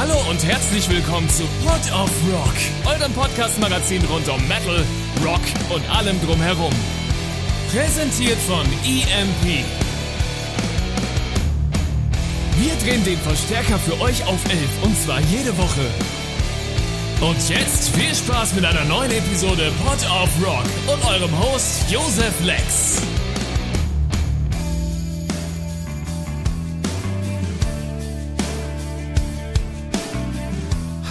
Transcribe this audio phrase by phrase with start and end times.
[0.00, 2.54] Hallo und herzlich willkommen zu Pod of Rock,
[2.86, 4.82] eurem Podcast-Magazin rund um Metal,
[5.22, 6.72] Rock und allem drumherum.
[7.70, 9.62] Präsentiert von EMP.
[12.56, 15.84] Wir drehen den Verstärker für euch auf 11 und zwar jede Woche.
[17.20, 20.64] Und jetzt viel Spaß mit einer neuen Episode Pod of Rock
[20.94, 23.02] und eurem Host Josef Lex.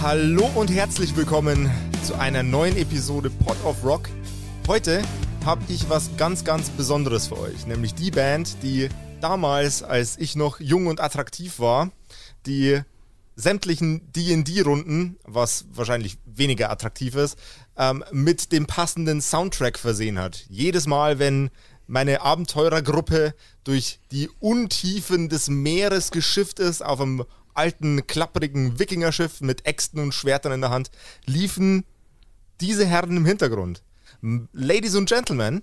[0.02, 1.70] Hallo und herzlich willkommen
[2.04, 4.08] zu einer neuen Episode Pot of Rock.
[4.66, 5.02] Heute
[5.44, 8.88] habe ich was ganz, ganz Besonderes für euch, nämlich die Band, die
[9.20, 11.90] damals, als ich noch jung und attraktiv war,
[12.46, 12.80] die
[13.36, 17.36] sämtlichen D&D-Runden, was wahrscheinlich weniger attraktiv ist,
[17.76, 20.46] ähm, mit dem passenden Soundtrack versehen hat.
[20.48, 21.50] Jedes Mal, wenn
[21.86, 29.66] meine Abenteurergruppe durch die Untiefen des Meeres geschifft ist, auf einem alten, klapprigen Wikingerschiff mit
[29.66, 30.90] Äxten und Schwertern in der Hand,
[31.26, 31.84] liefen
[32.60, 33.82] diese Herren im Hintergrund.
[34.52, 35.62] Ladies and Gentlemen,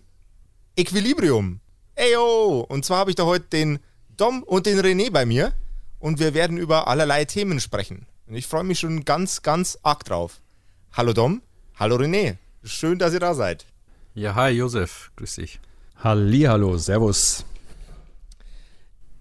[0.76, 1.60] Equilibrium.
[1.96, 2.66] Eyo!
[2.68, 3.80] Und zwar habe ich da heute den
[4.16, 5.54] Dom und den René bei mir
[6.00, 8.06] und wir werden über allerlei Themen sprechen.
[8.28, 10.42] Und ich freue mich schon ganz, ganz arg drauf.
[10.94, 11.42] Hallo Dom,
[11.76, 12.38] hallo René.
[12.64, 13.66] Schön, dass ihr da seid.
[14.14, 15.60] Ja, hi Josef, grüß dich.
[15.98, 17.46] Hallihallo, servus.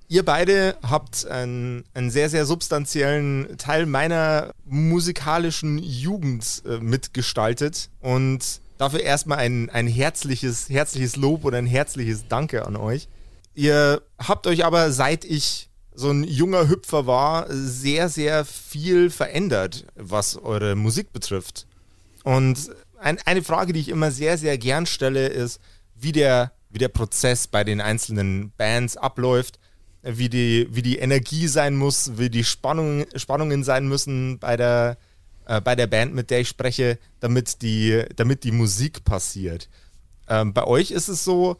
[0.08, 8.60] Ihr beide habt einen, einen, sehr, sehr substanziellen Teil meiner musikalischen Jugend äh, mitgestaltet und
[8.78, 13.08] dafür erstmal ein, ein herzliches, herzliches Lob und ein herzliches Danke an euch.
[13.54, 19.86] Ihr habt euch aber, seit ich so ein junger Hüpfer war, sehr, sehr viel verändert,
[19.96, 21.66] was eure Musik betrifft.
[22.22, 25.58] Und ein, eine Frage, die ich immer sehr, sehr gern stelle, ist,
[25.94, 29.58] wie der, wie der Prozess bei den einzelnen Bands abläuft
[30.06, 34.98] wie die, wie die Energie sein muss, wie die Spannung, Spannungen sein müssen bei der,
[35.46, 39.68] äh, bei der Band, mit der ich spreche, damit die, damit die Musik passiert.
[40.28, 41.56] Ähm, bei euch ist es so,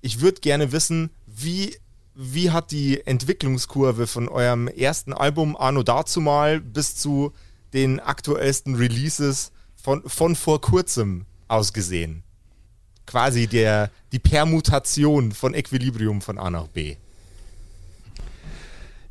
[0.00, 1.76] ich würde gerne wissen, wie,
[2.14, 7.32] wie hat die Entwicklungskurve von eurem ersten Album Anno dazumal bis zu
[7.72, 12.22] den aktuellsten Releases von, von vor kurzem ausgesehen?
[13.06, 16.96] Quasi der, die Permutation von Equilibrium von A nach B.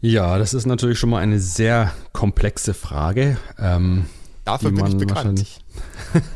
[0.06, 3.38] Ja, das ist natürlich schon mal eine sehr komplexe Frage.
[3.58, 4.06] Ähm,
[4.44, 5.44] Dafür bin ich bekannt.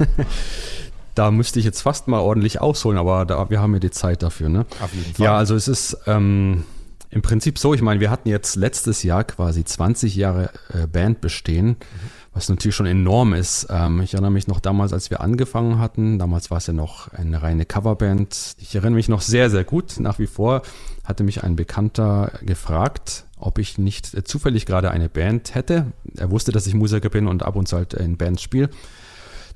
[1.16, 4.24] da müsste ich jetzt fast mal ordentlich ausholen, aber da, wir haben ja die Zeit
[4.24, 4.50] dafür.
[4.50, 4.66] Ne?
[4.82, 5.24] Auf jeden Fall.
[5.24, 6.64] Ja, also es ist ähm,
[7.12, 11.22] im Prinzip so, ich meine, wir hatten jetzt letztes Jahr quasi 20 Jahre äh, Band
[11.22, 11.68] bestehen.
[11.68, 13.68] Mhm was natürlich schon enorm ist.
[13.70, 17.12] Ähm, ich erinnere mich noch damals, als wir angefangen hatten, damals war es ja noch
[17.12, 18.56] eine reine Coverband.
[18.60, 20.00] Ich erinnere mich noch sehr, sehr gut.
[20.00, 20.62] Nach wie vor
[21.04, 25.92] hatte mich ein Bekannter gefragt, ob ich nicht äh, zufällig gerade eine Band hätte.
[26.18, 28.70] Er wusste, dass ich Musiker bin und ab und zu halt in Bands spiele.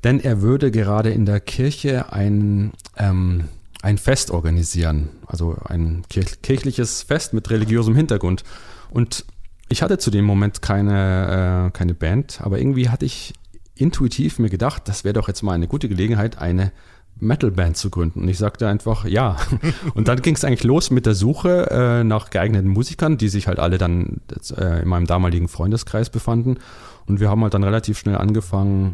[0.04, 3.46] Denn er würde gerade in der Kirche ein, ähm,
[3.82, 8.44] ein Fest organisieren, also ein kirchliches Fest mit religiösem Hintergrund.
[8.90, 9.26] Und
[9.70, 13.34] ich hatte zu dem Moment keine, äh, keine Band, aber irgendwie hatte ich
[13.76, 16.72] intuitiv mir gedacht, das wäre doch jetzt mal eine gute Gelegenheit, eine
[17.20, 18.22] Metalband zu gründen.
[18.22, 19.38] Und ich sagte einfach ja.
[19.94, 23.48] Und dann ging es eigentlich los mit der Suche äh, nach geeigneten Musikern, die sich
[23.48, 24.22] halt alle dann
[24.58, 26.58] äh, in meinem damaligen Freundeskreis befanden.
[27.06, 28.94] Und wir haben halt dann relativ schnell angefangen,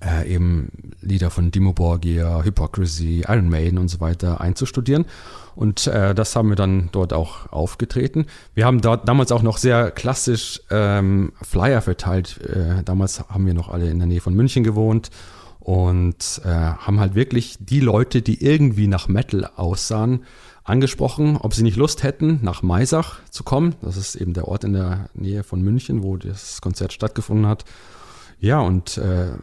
[0.00, 0.70] äh, eben
[1.00, 5.06] Lieder von Dimo Borgia, Hypocrisy, Iron Maiden und so weiter einzustudieren.
[5.54, 8.26] Und äh, das haben wir dann dort auch aufgetreten.
[8.54, 12.40] Wir haben dort damals auch noch sehr klassisch ähm, Flyer verteilt.
[12.40, 15.10] Äh, damals haben wir noch alle in der Nähe von München gewohnt
[15.62, 20.24] und äh, haben halt wirklich die Leute, die irgendwie nach Metal aussahen,
[20.64, 23.74] angesprochen, ob sie nicht Lust hätten, nach Maisach zu kommen.
[23.80, 27.64] Das ist eben der Ort in der Nähe von München, wo das Konzert stattgefunden hat.
[28.38, 29.34] Ja, und äh,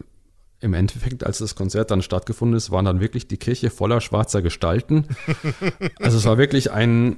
[0.61, 4.41] im Endeffekt, als das Konzert dann stattgefunden ist, waren dann wirklich die Kirche voller schwarzer
[4.41, 5.05] Gestalten.
[5.99, 7.17] Also es war wirklich ein,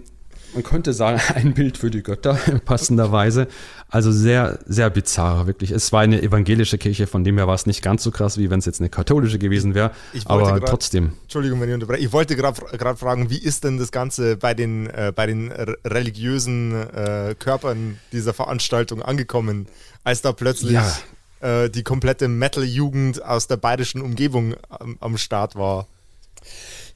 [0.54, 2.34] man könnte sagen, ein Bild für die Götter,
[2.66, 3.48] passenderweise.
[3.90, 5.72] Also sehr, sehr bizarr, wirklich.
[5.72, 8.50] Es war eine evangelische Kirche, von dem her war es nicht ganz so krass, wie
[8.50, 9.92] wenn es jetzt eine katholische gewesen wäre.
[10.26, 11.14] Aber grad, trotzdem.
[11.24, 12.04] Entschuldigung, wenn ich unterbreche.
[12.04, 16.74] Ich wollte gerade fragen, wie ist denn das Ganze bei den, äh, bei den religiösen
[16.74, 19.68] äh, Körpern dieser Veranstaltung angekommen,
[20.04, 20.94] als da plötzlich ja
[21.42, 25.88] äh, die komplette Metal-Jugend aus der bayerischen Umgebung am, am, Start war.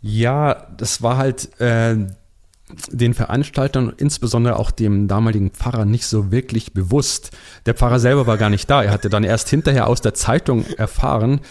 [0.02, 1.98] Ja, das war halt äh,
[2.90, 7.32] den Veranstaltern und insbesondere auch dem damaligen Pfarrer nicht so wirklich bewusst.
[7.66, 8.84] Der Pfarrer selber war gar nicht da.
[8.84, 11.42] Er hatte dann erst hinterher aus der Zeitung erfahren,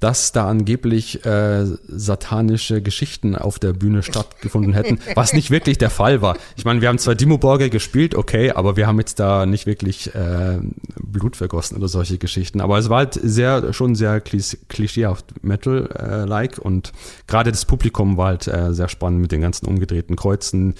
[0.00, 5.90] dass da angeblich äh, satanische Geschichten auf der Bühne stattgefunden hätten, was nicht wirklich der
[5.90, 6.36] Fall war.
[6.56, 9.66] Ich meine, wir haben zwar Dimo Borge gespielt, okay, aber wir haben jetzt da nicht
[9.66, 10.58] wirklich äh,
[11.00, 12.60] Blut vergossen oder solche Geschichten.
[12.60, 16.92] Aber es war halt sehr, schon sehr klischeehaft Metal-like und
[17.26, 20.74] gerade das Publikum war halt äh, sehr spannend mit den ganzen umgedrehten Kreuzen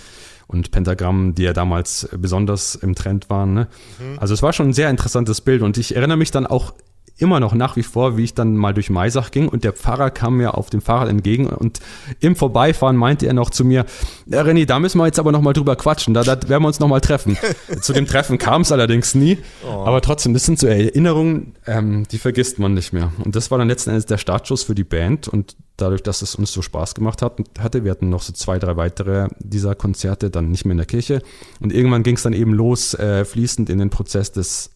[0.47, 3.55] und Pentagrammen, die ja damals besonders im Trend waren.
[3.55, 3.69] Ne?
[3.99, 4.19] Mhm.
[4.19, 6.75] Also es war schon ein sehr interessantes Bild und ich erinnere mich dann auch
[7.19, 10.11] immer noch nach wie vor, wie ich dann mal durch Maisach ging und der Pfarrer
[10.11, 11.81] kam mir auf dem Fahrrad entgegen und
[12.21, 13.87] im Vorbeifahren meinte er noch zu mir,
[14.29, 16.81] René, da müssen wir jetzt aber noch mal drüber quatschen, da, da werden wir uns
[16.81, 17.39] noch mal treffen.
[17.81, 19.85] zu dem Treffen kam es allerdings nie, oh.
[19.85, 23.13] aber trotzdem, das sind so Erinnerungen, ähm, die vergisst man nicht mehr.
[23.25, 26.35] Und das war dann letzten Endes der Startschuss für die Band und dadurch, dass es
[26.35, 30.31] uns so Spaß gemacht hat, hatte, wir hatten noch so zwei, drei weitere dieser Konzerte,
[30.31, 31.23] dann nicht mehr in der Kirche
[31.61, 34.74] und irgendwann ging es dann eben los, äh, fließend in den Prozess des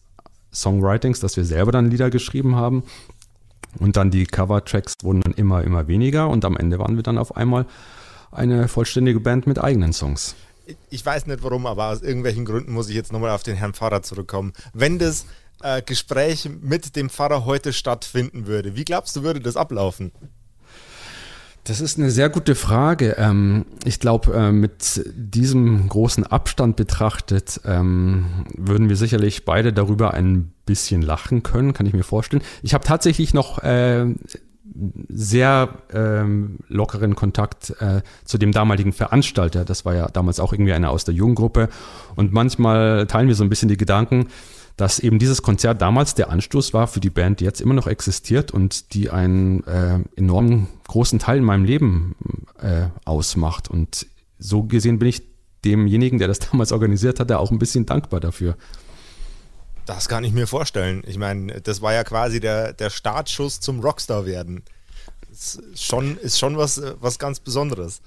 [0.53, 2.83] Songwritings, dass wir selber dann Lieder geschrieben haben.
[3.79, 7.17] Und dann die Cover-Tracks wurden dann immer, immer weniger und am Ende waren wir dann
[7.17, 7.65] auf einmal
[8.31, 10.35] eine vollständige Band mit eigenen Songs.
[10.89, 13.73] Ich weiß nicht warum, aber aus irgendwelchen Gründen muss ich jetzt nochmal auf den Herrn
[13.73, 14.53] Pfarrer zurückkommen.
[14.73, 15.25] Wenn das
[15.61, 20.11] äh, Gespräch mit dem Pfarrer heute stattfinden würde, wie glaubst du, würde das ablaufen?
[21.69, 23.15] Das ist eine sehr gute Frage.
[23.19, 28.25] Ähm, ich glaube, äh, mit diesem großen Abstand betrachtet, ähm,
[28.57, 32.41] würden wir sicherlich beide darüber ein bisschen lachen können, kann ich mir vorstellen.
[32.63, 34.07] Ich habe tatsächlich noch äh,
[35.09, 39.63] sehr ähm, lockeren Kontakt äh, zu dem damaligen Veranstalter.
[39.63, 41.69] Das war ja damals auch irgendwie einer aus der Jugendgruppe.
[42.15, 44.29] Und manchmal teilen wir so ein bisschen die Gedanken,
[44.79, 47.85] dass eben dieses Konzert damals der Anstoß war für die Band, die jetzt immer noch
[47.85, 52.15] existiert und die einen äh, enormen großen Teil in meinem Leben
[52.61, 53.69] äh, ausmacht.
[53.69, 55.21] Und so gesehen bin ich
[55.65, 58.55] demjenigen, der das damals organisiert hatte, auch ein bisschen dankbar dafür.
[59.85, 61.03] Das kann ich mir vorstellen.
[61.05, 64.63] Ich meine, das war ja quasi der, der Startschuss zum Rockstar werden.
[65.29, 68.01] Ist schon, ist schon was, was ganz Besonderes.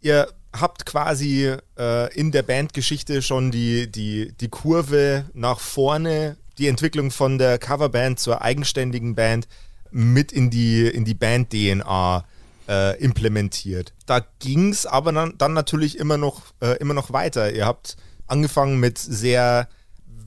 [0.00, 6.68] Ihr habt quasi äh, in der Bandgeschichte schon die, die, die Kurve nach vorne, die
[6.68, 9.46] Entwicklung von der Coverband zur eigenständigen Band
[9.90, 12.24] mit in die, in die Band-DNA
[12.68, 13.92] äh, implementiert.
[14.06, 17.52] Da ging es aber dann, dann natürlich immer noch, äh, immer noch weiter.
[17.52, 17.96] Ihr habt
[18.26, 19.68] angefangen mit sehr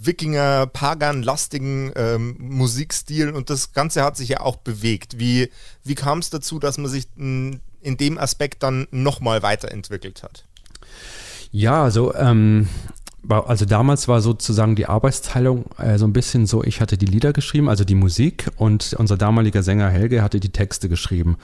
[0.04, 5.20] Wikinger, Pagan-lastigen ähm, Musikstil und das Ganze hat sich ja auch bewegt.
[5.20, 5.50] Wie,
[5.84, 10.46] wie kam es dazu, dass man sich in dem Aspekt dann nochmal weiterentwickelt hat?
[11.52, 12.68] Ja, also ähm,
[13.30, 17.34] also damals war sozusagen die Arbeitsteilung äh, so ein bisschen so, ich hatte die Lieder
[17.34, 21.38] geschrieben, also die Musik und unser damaliger Sänger Helge hatte die Texte geschrieben.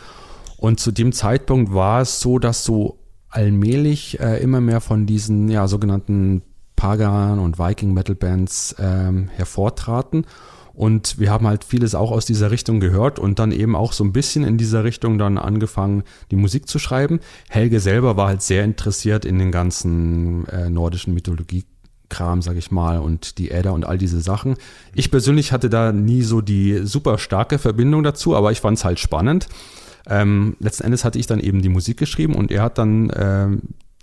[0.58, 3.00] Und zu dem Zeitpunkt war es so, dass so
[3.30, 6.42] allmählich äh, immer mehr von diesen ja, sogenannten
[6.78, 10.26] Pagan und Viking Metal Bands ähm, hervortraten.
[10.74, 14.04] Und wir haben halt vieles auch aus dieser Richtung gehört und dann eben auch so
[14.04, 17.20] ein bisschen in dieser Richtung dann angefangen, die Musik zu schreiben.
[17.50, 21.66] Helge selber war halt sehr interessiert in den ganzen äh, nordischen Mythologie.
[22.10, 24.56] Kram, sag ich mal, und die Äder und all diese Sachen.
[24.96, 28.86] Ich persönlich hatte da nie so die super starke Verbindung dazu, aber ich fand es
[28.86, 29.50] halt spannend.
[30.10, 33.50] Ähm, letzten Endes hatte ich dann eben die Musik geschrieben und er hat dann äh,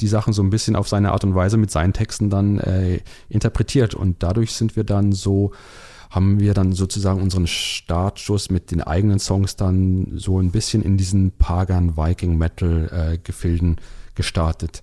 [0.00, 3.00] die Sachen so ein bisschen auf seine Art und Weise mit seinen Texten dann äh,
[3.29, 5.52] interpretiert und dadurch sind wir dann so
[6.11, 10.96] haben wir dann sozusagen unseren Startschuss mit den eigenen Songs dann so ein bisschen in
[10.96, 13.79] diesen Pagan Viking Metal äh, Gefilden
[14.14, 14.82] gestartet.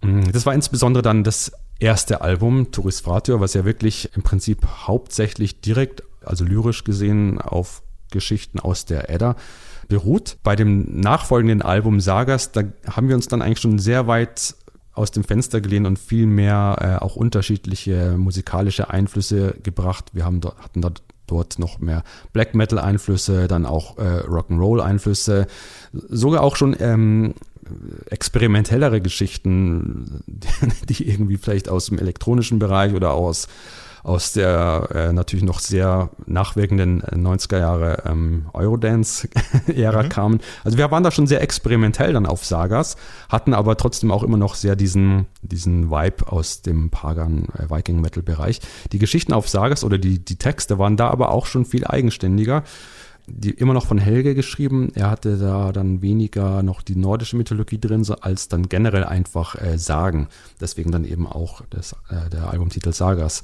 [0.00, 4.66] Mm, das war insbesondere dann das erste Album, Tourist Fratur, was ja wirklich im Prinzip
[4.66, 9.36] hauptsächlich direkt, also lyrisch gesehen, auf Geschichten aus der Edda
[9.92, 10.38] beruht.
[10.42, 14.54] Bei dem nachfolgenden Album Sagas, da haben wir uns dann eigentlich schon sehr weit
[14.94, 20.06] aus dem Fenster gelehnt und viel mehr äh, auch unterschiedliche musikalische Einflüsse gebracht.
[20.14, 24.80] Wir haben dort, hatten dort, dort noch mehr Black Metal Einflüsse, dann auch äh, Rock'n'Roll
[24.80, 25.46] Einflüsse,
[25.92, 27.34] sogar auch schon ähm,
[28.06, 30.22] experimentellere Geschichten,
[30.88, 33.46] die irgendwie vielleicht aus dem elektronischen Bereich oder aus
[34.02, 40.08] aus der äh, natürlich noch sehr nachwirkenden 90er Jahre ähm, Eurodance-Ära mhm.
[40.08, 40.40] kamen.
[40.64, 42.96] Also wir waren da schon sehr experimentell dann auf Sagas,
[43.28, 48.58] hatten aber trotzdem auch immer noch sehr diesen, diesen Vibe aus dem Pagan-Viking-Metal-Bereich.
[48.58, 51.86] Äh, die Geschichten auf Sagas oder die, die Texte waren da aber auch schon viel
[51.86, 52.64] eigenständiger
[53.26, 54.90] die immer noch von Helge geschrieben.
[54.94, 59.54] Er hatte da dann weniger noch die nordische Mythologie drin, so als dann generell einfach
[59.60, 60.28] äh, Sagen.
[60.60, 63.42] Deswegen dann eben auch das, äh, der Albumtitel Sagas.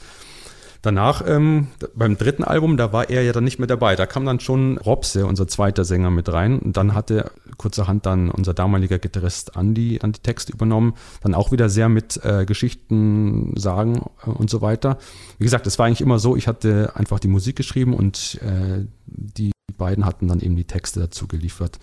[0.89, 3.95] Danach, ähm, beim dritten Album, da war er ja dann nicht mehr dabei.
[3.95, 6.59] Da kam dann schon Robse, unser zweiter Sänger, mit rein.
[6.61, 10.95] Und dann hatte kurzerhand dann unser damaliger Gitarrist Andy dann die Texte übernommen.
[11.21, 14.97] Dann auch wieder sehr mit äh, Geschichten, Sagen äh, und so weiter.
[15.37, 18.87] Wie gesagt, es war eigentlich immer so, ich hatte einfach die Musik geschrieben und äh,
[19.05, 21.79] die beiden hatten dann eben die Texte dazu geliefert.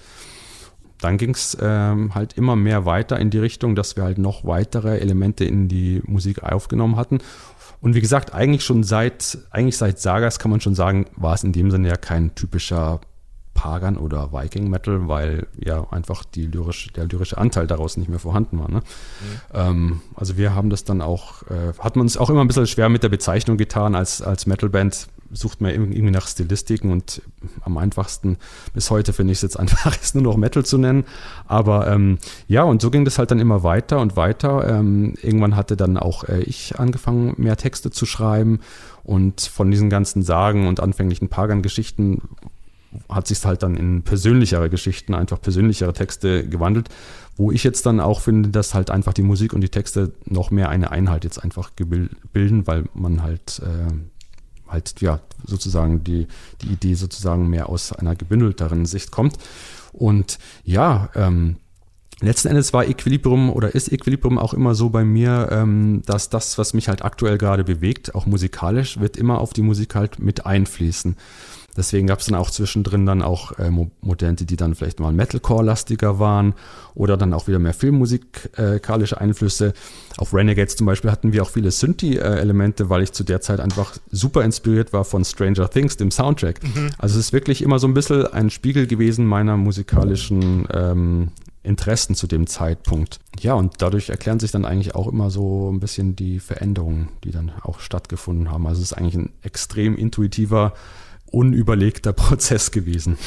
[0.99, 4.45] Dann ging es ähm, halt immer mehr weiter in die Richtung, dass wir halt noch
[4.45, 7.19] weitere Elemente in die Musik aufgenommen hatten.
[7.85, 11.43] Und wie gesagt, eigentlich schon seit, eigentlich seit Sagas kann man schon sagen, war es
[11.43, 12.99] in dem Sinne ja kein typischer
[13.53, 18.17] Pagan oder Viking Metal, weil ja einfach die lyrisch, der lyrische Anteil daraus nicht mehr
[18.17, 18.71] vorhanden war.
[18.71, 18.77] Ne?
[18.79, 18.81] Mhm.
[19.53, 22.65] Ähm, also wir haben das dann auch, äh, hat man uns auch immer ein bisschen
[22.65, 23.93] schwer mit der Bezeichnung getan.
[23.93, 27.21] Als, als Metalband sucht man irgendwie nach Stilistiken und
[27.61, 28.37] am einfachsten
[28.73, 31.05] bis heute finde ich es jetzt einfach, es nur noch Metal zu nennen.
[31.47, 34.67] Aber ähm, ja, und so ging das halt dann immer weiter und weiter.
[34.67, 38.59] Ähm, irgendwann hatte dann auch äh, ich angefangen, mehr Texte zu schreiben.
[39.03, 42.21] Und von diesen ganzen Sagen und anfänglichen Pagan-Geschichten
[43.09, 46.89] hat sich halt dann in persönlichere Geschichten, einfach persönlichere Texte gewandelt,
[47.35, 50.51] wo ich jetzt dann auch finde, dass halt einfach die Musik und die Texte noch
[50.51, 53.91] mehr eine Einheit jetzt einfach bilden, weil man halt äh,
[54.67, 56.27] halt ja sozusagen die,
[56.61, 59.37] die Idee sozusagen mehr aus einer gebündelteren Sicht kommt.
[59.93, 61.57] Und ja, ähm,
[62.21, 66.57] letzten Endes war Equilibrium oder ist Equilibrium auch immer so bei mir, ähm, dass das,
[66.57, 70.45] was mich halt aktuell gerade bewegt, auch musikalisch, wird immer auf die Musik halt mit
[70.45, 71.15] einfließen.
[71.75, 76.19] Deswegen gab es dann auch zwischendrin dann auch äh, Momente, die dann vielleicht mal Metalcore-lastiger
[76.19, 76.53] waren
[76.93, 79.73] oder dann auch wieder mehr filmmusikalische äh, Einflüsse.
[80.17, 83.97] Auf Renegades zum Beispiel hatten wir auch viele Synthi-Elemente, weil ich zu der Zeit einfach
[84.11, 86.63] super inspiriert war von Stranger Things, dem Soundtrack.
[86.63, 86.91] Mhm.
[86.97, 91.31] Also es ist wirklich immer so ein bisschen ein Spiegel gewesen meiner musikalischen ähm,
[91.65, 93.19] Interessen zu dem Zeitpunkt.
[93.39, 97.31] Ja, und dadurch erklären sich dann eigentlich auch immer so ein bisschen die Veränderungen, die
[97.31, 98.67] dann auch stattgefunden haben.
[98.67, 100.73] Also es ist eigentlich ein extrem intuitiver
[101.35, 103.17] unüberlegter Prozess gewesen.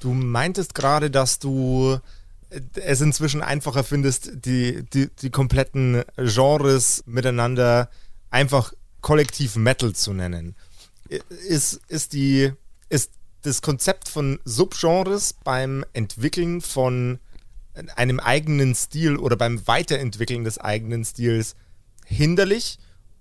[0.00, 1.98] du meintest gerade, dass du
[2.74, 7.90] es inzwischen einfacher findest, die, die, die kompletten Genres miteinander
[8.30, 10.54] einfach kollektiv Metal zu nennen.
[11.46, 12.52] Ist, ist, die,
[12.88, 17.18] ist das Konzept von Subgenres beim Entwickeln von
[17.96, 21.54] einem eigenen Stil oder beim Weiterentwickeln des eigenen Stils
[22.06, 22.78] hinderlich?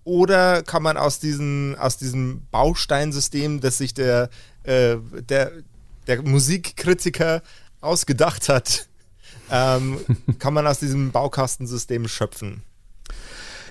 [0.08, 4.30] Oder kann man aus, diesen, aus diesem Bausteinsystem, das sich der,
[4.64, 4.96] äh,
[5.28, 5.52] der,
[6.08, 7.44] der Musikkritiker
[7.82, 8.88] ausgedacht hat,
[9.52, 10.00] ähm,
[10.40, 12.64] kann man aus diesem Baukastensystem schöpfen?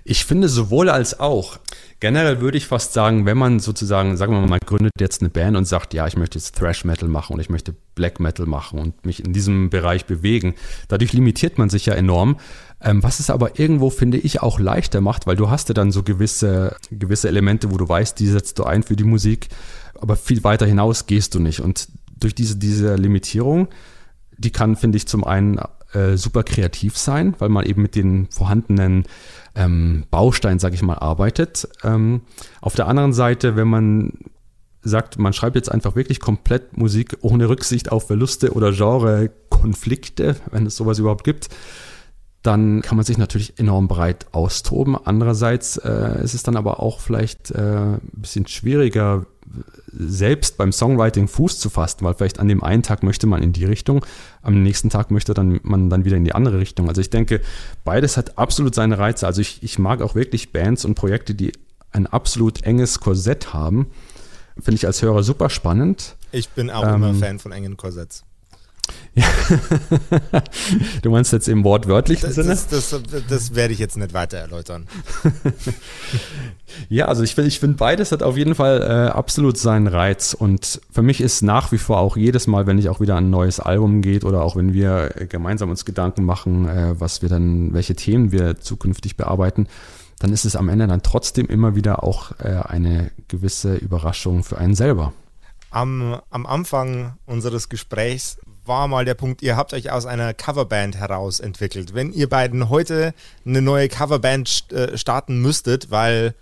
[0.08, 1.58] Ich finde sowohl als auch.
[1.98, 5.30] Generell würde ich fast sagen, wenn man sozusagen, sagen wir mal, man gründet jetzt eine
[5.30, 8.46] Band und sagt, ja, ich möchte jetzt Thrash Metal machen und ich möchte Black Metal
[8.46, 10.54] machen und mich in diesem Bereich bewegen,
[10.86, 12.36] dadurch limitiert man sich ja enorm.
[12.80, 15.90] Ähm, was es aber irgendwo, finde ich, auch leichter macht, weil du hast ja dann
[15.90, 19.48] so gewisse, gewisse Elemente, wo du weißt, die setzt du ein für die Musik,
[19.98, 21.58] aber viel weiter hinaus gehst du nicht.
[21.58, 23.66] Und durch diese, diese Limitierung,
[24.38, 25.58] die kann, finde ich, zum einen
[25.92, 29.04] äh, super kreativ sein, weil man eben mit den vorhandenen
[29.54, 31.68] ähm, Bausteinen, sage ich mal, arbeitet.
[31.84, 32.22] Ähm,
[32.60, 34.12] auf der anderen Seite, wenn man
[34.82, 40.66] sagt, man schreibt jetzt einfach wirklich komplett Musik ohne Rücksicht auf Verluste oder Genre-Konflikte, wenn
[40.66, 41.48] es sowas überhaupt gibt,
[42.42, 44.96] dann kann man sich natürlich enorm breit austoben.
[44.96, 49.26] Andererseits äh, ist es dann aber auch vielleicht äh, ein bisschen schwieriger,
[49.98, 53.52] selbst beim Songwriting Fuß zu fassen, weil vielleicht an dem einen Tag möchte man in
[53.52, 54.04] die Richtung,
[54.42, 56.88] am nächsten Tag möchte dann, man dann wieder in die andere Richtung.
[56.88, 57.40] Also ich denke,
[57.84, 59.26] beides hat absolut seine Reize.
[59.26, 61.52] Also ich, ich mag auch wirklich Bands und Projekte, die
[61.92, 63.86] ein absolut enges Korsett haben.
[64.54, 66.16] Finde ich als Hörer super spannend.
[66.32, 68.24] Ich bin auch ähm, immer Fan von engen Korsetts.
[71.02, 72.48] du meinst jetzt im wortwörtlichen das, Sinne?
[72.48, 74.86] Das, das, das, werde ich jetzt nicht weiter erläutern.
[76.88, 80.34] ja, also ich finde, ich find, beides hat auf jeden Fall äh, absolut seinen Reiz.
[80.34, 83.26] Und für mich ist nach wie vor auch jedes Mal, wenn ich auch wieder an
[83.26, 87.30] ein neues Album geht oder auch wenn wir gemeinsam uns Gedanken machen, äh, was wir
[87.30, 89.66] dann, welche Themen wir zukünftig bearbeiten,
[90.18, 94.58] dann ist es am Ende dann trotzdem immer wieder auch äh, eine gewisse Überraschung für
[94.58, 95.12] einen selber.
[95.70, 100.96] Am, am Anfang unseres Gesprächs war mal der Punkt, ihr habt euch aus einer Coverband
[100.96, 101.94] heraus entwickelt.
[101.94, 106.34] Wenn ihr beiden heute eine neue Coverband äh, starten müsstet, weil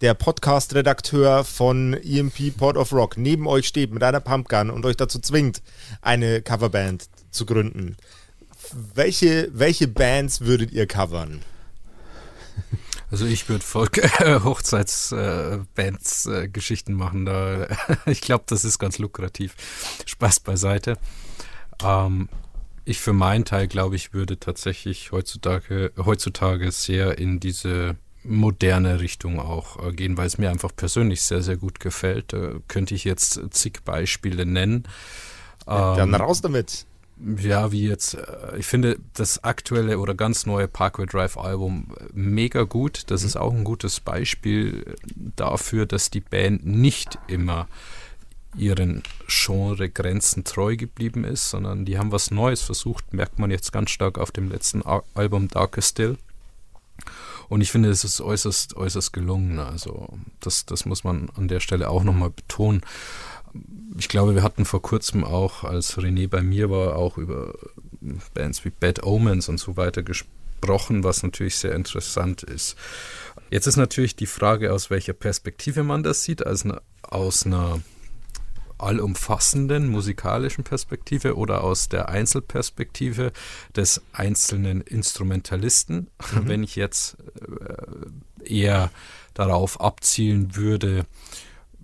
[0.00, 4.96] der Podcast-Redakteur von EMP Port of Rock neben euch steht mit einer Pumpgun und euch
[4.96, 5.62] dazu zwingt,
[6.02, 7.96] eine Coverband zu gründen,
[8.94, 11.42] welche, welche Bands würdet ihr covern?
[13.10, 13.64] Also ich würde
[14.18, 17.26] äh, Hochzeitsbands äh, Geschichten machen.
[17.26, 17.68] Da,
[18.06, 19.54] ich glaube, das ist ganz lukrativ.
[20.04, 20.98] Spaß beiseite.
[21.82, 22.28] Ähm,
[22.84, 29.38] ich für meinen Teil glaube ich würde tatsächlich heutzutage, heutzutage sehr in diese moderne Richtung
[29.38, 32.32] auch äh, gehen, weil es mir einfach persönlich sehr, sehr gut gefällt.
[32.32, 34.84] Da könnte ich jetzt zig Beispiele nennen.
[35.66, 36.86] Ja, dann ähm, raus damit.
[37.38, 42.04] Ja, wie jetzt, äh, ich finde das aktuelle oder ganz neue Parkway Drive Album äh,
[42.12, 43.04] mega gut.
[43.08, 43.26] Das mhm.
[43.26, 44.96] ist auch ein gutes Beispiel
[45.36, 47.68] dafür, dass die Band nicht immer
[48.56, 53.90] ihren Genre-Grenzen treu geblieben ist, sondern die haben was Neues versucht, merkt man jetzt ganz
[53.90, 54.82] stark auf dem letzten
[55.14, 56.16] Album Darker Still.
[57.48, 59.58] Und ich finde, es ist äußerst, äußerst gelungen.
[59.58, 60.08] Also
[60.40, 62.82] das, das muss man an der Stelle auch nochmal betonen.
[63.98, 67.54] Ich glaube, wir hatten vor kurzem auch, als René bei mir war, auch über
[68.34, 72.76] Bands wie Bad Omens und so weiter gesprochen, was natürlich sehr interessant ist.
[73.50, 77.80] Jetzt ist natürlich die Frage, aus welcher Perspektive man das sieht, als eine, aus einer
[78.78, 83.32] allumfassenden musikalischen Perspektive oder aus der Einzelperspektive
[83.76, 86.10] des einzelnen Instrumentalisten.
[86.34, 86.48] Mhm.
[86.48, 88.90] Wenn ich jetzt äh, eher
[89.34, 91.06] darauf abzielen würde,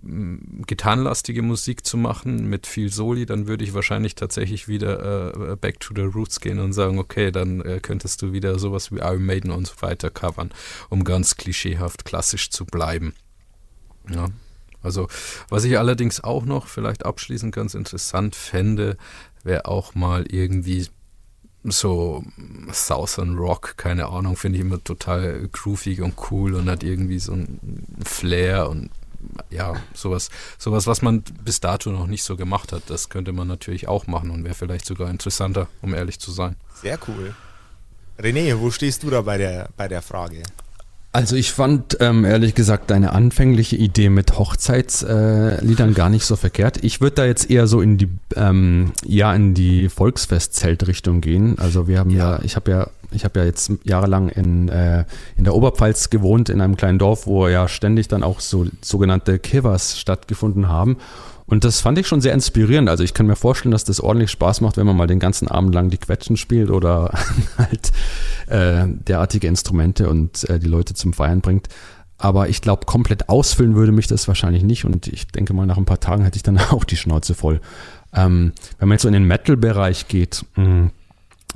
[0.03, 5.79] gitarrenlastige Musik zu machen mit viel Soli, dann würde ich wahrscheinlich tatsächlich wieder äh, back
[5.79, 9.25] to the roots gehen und sagen, okay, dann äh, könntest du wieder sowas wie Iron
[9.25, 10.51] Maiden und so weiter covern,
[10.89, 13.13] um ganz klischeehaft klassisch zu bleiben.
[14.09, 14.29] Ja.
[14.83, 15.07] Also,
[15.49, 18.97] was ich allerdings auch noch vielleicht abschließend ganz interessant fände,
[19.43, 20.87] wäre auch mal irgendwie
[21.63, 22.23] so
[22.71, 27.33] Southern Rock, keine Ahnung, finde ich immer total groovig und cool und hat irgendwie so
[27.33, 28.89] ein Flair und
[29.51, 32.83] ja, sowas, sowas, was man bis dato noch nicht so gemacht hat.
[32.87, 36.55] Das könnte man natürlich auch machen und wäre vielleicht sogar interessanter, um ehrlich zu sein.
[36.81, 37.35] Sehr cool.
[38.17, 40.43] René, wo stehst du da bei der, bei der Frage?
[41.13, 46.37] Also ich fand ähm, ehrlich gesagt deine anfängliche Idee mit Hochzeitsliedern äh, gar nicht so
[46.37, 46.81] verkehrt.
[46.83, 51.59] Ich würde da jetzt eher so in die ähm, ja in die Volksfestzeltrichtung gehen.
[51.59, 55.03] Also wir haben ja, ja ich habe ja ich habe ja jetzt jahrelang in, äh,
[55.35, 59.37] in der Oberpfalz gewohnt, in einem kleinen Dorf, wo ja ständig dann auch so sogenannte
[59.37, 60.97] Kivers stattgefunden haben.
[61.45, 62.89] Und das fand ich schon sehr inspirierend.
[62.89, 65.47] Also ich kann mir vorstellen, dass das ordentlich Spaß macht, wenn man mal den ganzen
[65.47, 67.13] Abend lang die Quetschen spielt oder
[67.57, 67.91] halt
[68.47, 71.67] äh, derartige Instrumente und äh, die Leute zum Feiern bringt.
[72.17, 74.85] Aber ich glaube, komplett ausfüllen würde mich das wahrscheinlich nicht.
[74.85, 77.59] Und ich denke mal, nach ein paar Tagen hätte ich dann auch die Schnauze voll.
[78.13, 80.91] Ähm, wenn man jetzt so in den Metal-Bereich geht, mh, hm,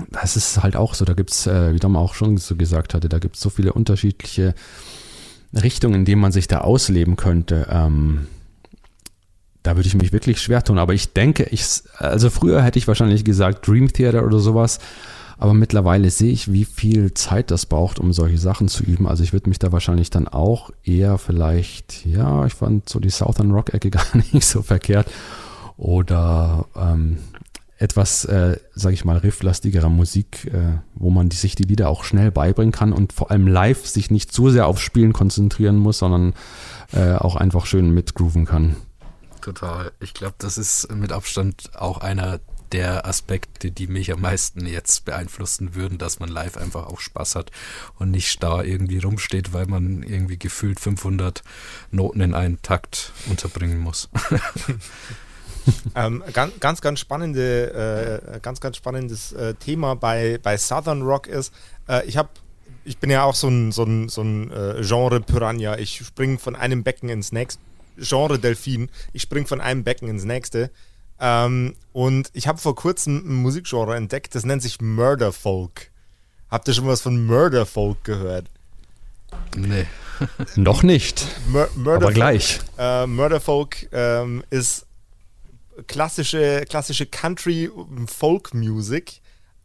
[0.09, 1.05] das ist halt auch so.
[1.05, 3.49] Da gibt es, äh, wie Dom auch schon so gesagt hatte, da gibt es so
[3.49, 4.55] viele unterschiedliche
[5.53, 7.67] Richtungen, in denen man sich da ausleben könnte.
[7.69, 8.27] Ähm,
[9.65, 10.77] da würde ich mich wirklich schwer tun.
[10.77, 11.63] Aber ich denke, ich,
[11.97, 14.79] also früher hätte ich wahrscheinlich gesagt Dream Theater oder sowas.
[15.37, 19.07] Aber mittlerweile sehe ich, wie viel Zeit das braucht, um solche Sachen zu üben.
[19.07, 23.09] Also ich würde mich da wahrscheinlich dann auch eher vielleicht, ja, ich fand so die
[23.09, 25.07] Southern Rock-Ecke gar nicht so verkehrt.
[25.77, 27.17] Oder ähm,
[27.77, 32.05] etwas, äh, sage ich mal, rifflastigerer Musik, äh, wo man die, sich die Lieder auch
[32.05, 35.97] schnell beibringen kann und vor allem live sich nicht zu sehr auf Spielen konzentrieren muss,
[35.97, 36.33] sondern
[36.93, 38.75] äh, auch einfach schön mitgrooven kann
[39.45, 39.91] total.
[39.99, 42.39] Ich glaube, das ist mit Abstand auch einer
[42.71, 47.35] der Aspekte, die mich am meisten jetzt beeinflussen würden, dass man live einfach auch Spaß
[47.35, 47.51] hat
[47.99, 51.43] und nicht starr irgendwie rumsteht, weil man irgendwie gefühlt 500
[51.91, 54.09] Noten in einen Takt unterbringen muss.
[55.95, 61.27] ähm, ganz, ganz, ganz spannende, äh, ganz, ganz spannendes äh, Thema bei, bei Southern Rock
[61.27, 61.53] ist,
[61.87, 62.29] äh, ich habe
[62.87, 65.75] ich bin ja auch so ein, so ein, so ein äh, Genre Piranha.
[65.77, 67.59] Ich springe von einem Becken ins nächste
[67.97, 68.89] Genre Delfin.
[69.13, 70.71] Ich springe von einem Becken ins nächste.
[71.19, 75.91] Ähm, und ich habe vor kurzem ein Musikgenre entdeckt, das nennt sich Murder Folk.
[76.49, 78.49] Habt ihr schon was von Murder Folk gehört?
[79.55, 79.85] Nee.
[80.55, 81.25] Noch nicht.
[81.47, 82.59] Mur Murder aber gleich.
[82.77, 84.85] Äh, Murder Folk ähm, ist
[85.87, 87.69] klassische, klassische Country
[88.07, 89.21] Folk Music.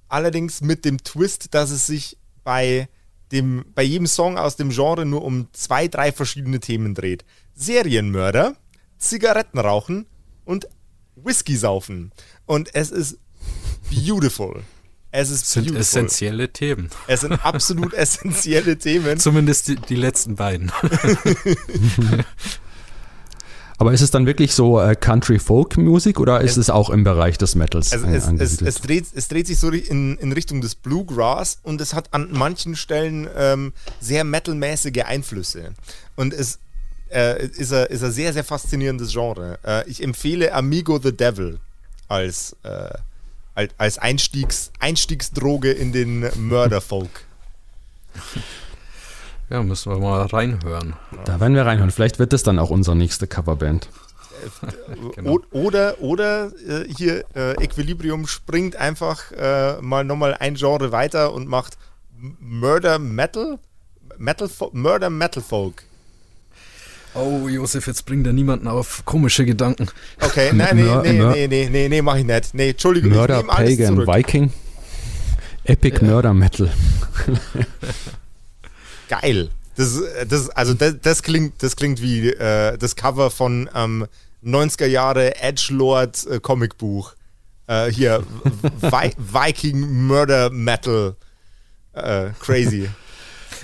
[0.08, 2.88] Allerdings mit dem Twist, dass es sich bei,
[3.30, 7.24] dem, bei jedem Song aus dem Genre nur um zwei, drei verschiedene Themen dreht.
[7.60, 8.54] Serienmörder,
[8.98, 10.06] Zigaretten rauchen
[10.44, 10.66] und
[11.14, 12.10] Whisky saufen.
[12.46, 13.18] Und es ist
[13.90, 14.62] beautiful.
[15.12, 15.80] Es ist sind beautiful.
[15.80, 16.88] essentielle Themen.
[17.06, 19.18] Es sind absolut essentielle Themen.
[19.18, 20.72] Zumindest die, die letzten beiden.
[23.76, 26.90] Aber ist es dann wirklich so äh, Country Folk Musik oder ist es, es, auch
[26.90, 27.92] im Bereich des Metals?
[27.92, 31.80] Also es, es, es, dreht, es dreht sich so in, in Richtung des Bluegrass und
[31.80, 35.72] es hat an manchen Stellen ähm, sehr metalmäßige Einflüsse.
[36.14, 36.58] Und es
[37.10, 39.58] äh, ist, er, ist ein sehr, sehr faszinierendes Genre.
[39.64, 41.58] Äh, ich empfehle Amigo the Devil
[42.08, 47.24] als, äh, als Einstiegs, Einstiegsdroge in den Murderfolk.
[49.48, 50.94] Ja, müssen wir mal reinhören.
[51.24, 51.90] Da werden wir reinhören.
[51.90, 53.88] Vielleicht wird das dann auch unsere nächste Coverband.
[55.16, 55.38] genau.
[55.50, 61.48] Oder, oder äh, hier äh, Equilibrium springt einfach äh, mal nochmal ein Genre weiter und
[61.48, 61.76] macht
[62.38, 63.58] Murder Metal?
[64.18, 65.84] Metal Murder Metal Folk.
[67.14, 69.88] Oh, Josef, jetzt bringt er niemanden auf komische Gedanken.
[70.20, 72.54] Okay, nein, nee, nee, nee, nee, nee, nee, mach ich nicht.
[72.54, 74.52] Nee, Entschuldigung, Mörder, Pagan, Viking.
[75.64, 76.08] Epic ja.
[76.08, 76.70] Murder Metal.
[79.08, 79.50] Geil.
[79.76, 84.06] Das, das, also das, das, klingt, das klingt wie äh, das Cover von ähm,
[84.44, 87.14] 90er Jahre Edgelord äh, Comicbuch.
[87.66, 88.22] Äh, hier,
[88.80, 91.16] Vi Viking Murder Metal.
[91.92, 92.88] Äh, crazy.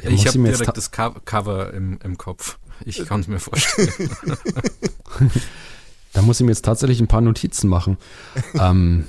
[0.03, 2.59] ich habe direkt das Cover im, im Kopf.
[2.85, 3.91] Ich kann es mir vorstellen.
[6.13, 7.97] da muss ich mir jetzt tatsächlich ein paar Notizen machen.
[8.55, 9.07] ähm,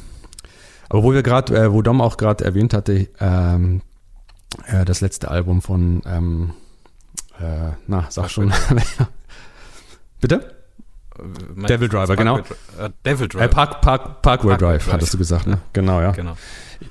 [0.89, 3.81] aber wo wir gerade, äh, wo Dom auch gerade erwähnt hatte, ähm,
[4.65, 6.53] äh, das letzte Album von, ähm,
[7.39, 8.53] äh, na, sag Park schon.
[10.21, 10.53] Bitte?
[11.55, 12.37] Mein Devil Driver, Park genau.
[12.37, 13.45] Äh, Devil Driver.
[13.45, 15.59] Äh, Park, Park, Parkway Drive, Drive, hattest du gesagt, ne?
[15.73, 16.11] Genau, ja.
[16.11, 16.37] Genau.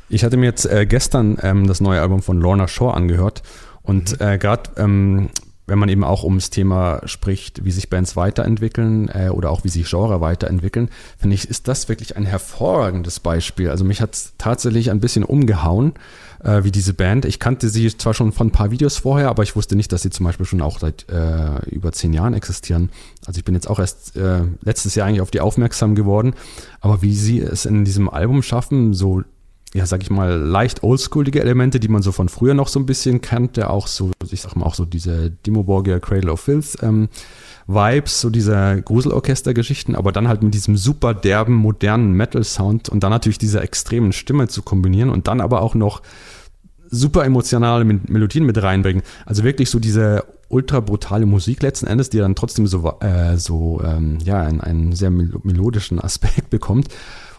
[0.08, 3.42] Ich hatte mir jetzt äh, gestern ähm, das neue Album von Lorna Shore angehört
[3.82, 4.26] und mhm.
[4.26, 5.30] äh, gerade ähm,
[5.66, 9.68] wenn man eben auch ums Thema spricht, wie sich Bands weiterentwickeln äh, oder auch wie
[9.68, 13.70] sich Genre weiterentwickeln, finde ich, ist das wirklich ein hervorragendes Beispiel.
[13.70, 15.94] Also mich hat es tatsächlich ein bisschen umgehauen,
[16.42, 17.24] äh, wie diese Band.
[17.24, 20.02] Ich kannte sie zwar schon von ein paar Videos vorher, aber ich wusste nicht, dass
[20.02, 22.90] sie zum Beispiel schon auch seit äh, über zehn Jahren existieren.
[23.26, 26.34] Also ich bin jetzt auch erst äh, letztes Jahr eigentlich auf die aufmerksam geworden.
[26.80, 29.22] Aber wie sie es in diesem Album schaffen, so
[29.74, 32.86] ja, sag ich mal, leicht oldschoolige Elemente, die man so von früher noch so ein
[32.86, 37.08] bisschen kannte, auch so, ich sag mal, auch so diese Dimo-Borgia Cradle of Filth ähm,
[37.66, 43.10] Vibes, so diese Gruselorchester-Geschichten, aber dann halt mit diesem super derben, modernen Metal-Sound und dann
[43.10, 46.00] natürlich dieser extremen Stimme zu kombinieren und dann aber auch noch
[46.88, 49.02] super emotionale Melodien mit reinbringen.
[49.24, 53.82] Also wirklich so diese ultra brutale Musik letzten Endes, die dann trotzdem so, äh, so
[53.84, 56.88] ähm, ja, einen, einen sehr melodischen Aspekt bekommt.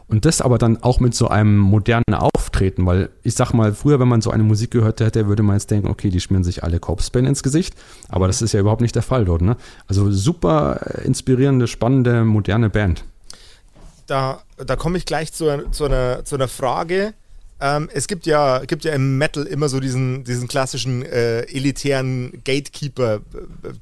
[0.10, 4.00] Und das aber dann auch mit so einem modernen Auftreten, weil ich sag mal, früher,
[4.00, 6.64] wenn man so eine Musik gehört hätte, würde man jetzt denken, okay, die schmieren sich
[6.64, 7.76] alle Corpse ins Gesicht.
[8.08, 9.42] Aber das ist ja überhaupt nicht der Fall dort.
[9.42, 9.58] Ne?
[9.88, 13.04] Also super äh, inspirierende, spannende, moderne Band.
[14.06, 17.14] Da, da komme ich gleich zu, zu, einer, zu einer Frage.
[17.60, 22.44] Ähm, es gibt ja, gibt ja im Metal immer so diesen, diesen klassischen äh, elitären
[22.46, 23.20] Gatekeeper, äh,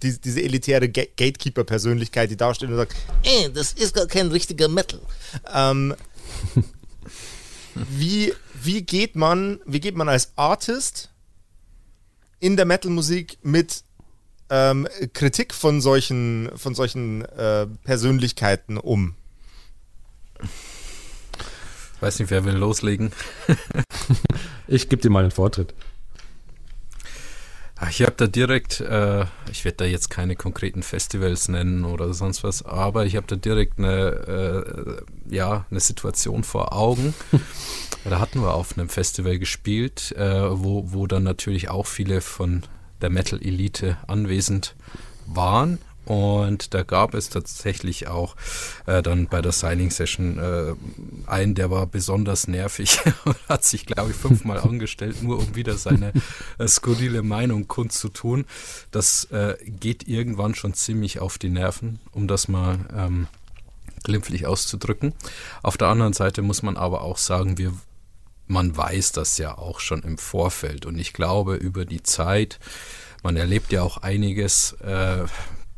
[0.01, 4.27] die, diese elitäre Ga Gatekeeper-Persönlichkeit, die da steht und sagt, ey, das ist gar kein
[4.27, 5.01] richtiger Metal.
[5.53, 5.93] Ähm,
[7.75, 11.11] wie, wie, geht man, wie geht man als Artist
[12.39, 13.83] in der Metal-Musik mit
[14.49, 19.15] ähm, Kritik von solchen, von solchen äh, Persönlichkeiten um?
[21.99, 23.11] Weiß nicht, wer will loslegen.
[24.67, 25.73] ich gebe dir mal den Vortritt.
[27.89, 32.43] Ich habe da direkt, äh, ich werde da jetzt keine konkreten Festivals nennen oder sonst
[32.43, 37.13] was, aber ich habe da direkt eine, äh, ja, eine Situation vor Augen.
[38.05, 42.63] da hatten wir auf einem Festival gespielt, äh, wo, wo dann natürlich auch viele von
[43.01, 44.75] der Metal-Elite anwesend
[45.27, 48.35] waren und da gab es tatsächlich auch
[48.85, 50.75] äh, dann bei der Signing-Session äh,
[51.29, 55.77] einen, der war besonders nervig und hat sich, glaube ich, fünfmal angestellt, nur um wieder
[55.77, 56.13] seine
[56.57, 58.45] äh, skurrile Meinung kundzutun.
[58.91, 63.27] Das äh, geht irgendwann schon ziemlich auf die Nerven, um das mal ähm,
[64.03, 65.13] glimpflich auszudrücken.
[65.63, 67.73] Auf der anderen Seite muss man aber auch sagen, wir
[68.47, 72.59] man weiß das ja auch schon im Vorfeld und ich glaube über die Zeit,
[73.23, 75.23] man erlebt ja auch einiges, äh,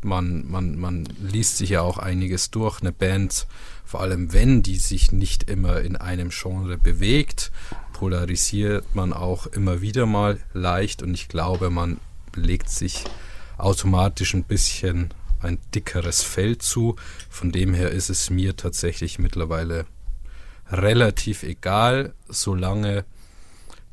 [0.03, 2.81] man, man, man liest sich ja auch einiges durch.
[2.81, 3.47] Eine Band,
[3.86, 7.51] vor allem wenn die sich nicht immer in einem Genre bewegt,
[7.93, 11.99] polarisiert man auch immer wieder mal leicht und ich glaube, man
[12.36, 13.05] legt sich
[13.57, 15.10] automatisch ein bisschen
[15.41, 16.95] ein dickeres Fell zu.
[17.29, 19.86] Von dem her ist es mir tatsächlich mittlerweile
[20.71, 23.05] relativ egal, solange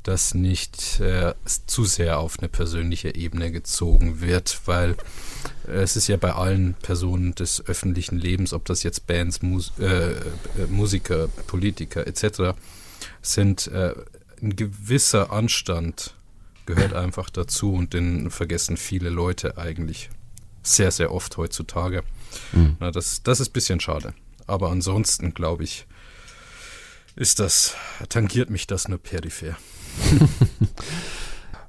[0.03, 1.35] das nicht äh,
[1.67, 4.97] zu sehr auf eine persönliche Ebene gezogen wird, weil
[5.67, 10.13] es ist ja bei allen Personen des öffentlichen Lebens, ob das jetzt Bands, Mus äh,
[10.13, 10.21] äh,
[10.69, 12.57] Musiker, Politiker etc.
[13.23, 13.95] sind, äh,
[14.43, 16.15] ein gewisser Anstand
[16.67, 20.11] gehört einfach dazu und den vergessen viele Leute eigentlich
[20.63, 22.03] sehr, sehr oft heutzutage.
[22.53, 22.77] Mhm.
[22.81, 24.15] Na, das, das ist ein bisschen schade.
[24.47, 25.87] Aber ansonsten, glaube ich,
[27.17, 27.75] ist das,
[28.09, 29.57] tangiert mich das nur peripher.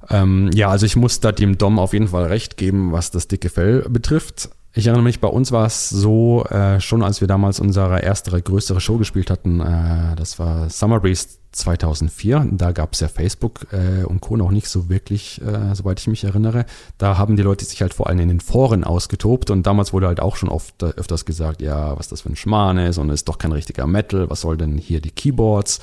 [0.09, 3.27] Ähm, ja, also ich muss da dem Dom auf jeden Fall recht geben, was das
[3.27, 4.49] dicke Fell betrifft.
[4.77, 8.41] Ich erinnere mich, bei uns war es so, äh, schon als wir damals unsere erste
[8.41, 13.67] größere Show gespielt hatten, äh, das war Summer Breeze 2004, da gab es ja Facebook
[13.71, 14.35] äh, und Co.
[14.35, 16.65] noch nicht so wirklich, äh, soweit ich mich erinnere.
[16.97, 20.07] Da haben die Leute sich halt vor allem in den Foren ausgetobt und damals wurde
[20.07, 23.09] halt auch schon oft äh, öfters gesagt, ja, was das für ein Schmarrn ist und
[23.09, 25.79] ist doch kein richtiger Metal, was soll denn hier die Keyboards?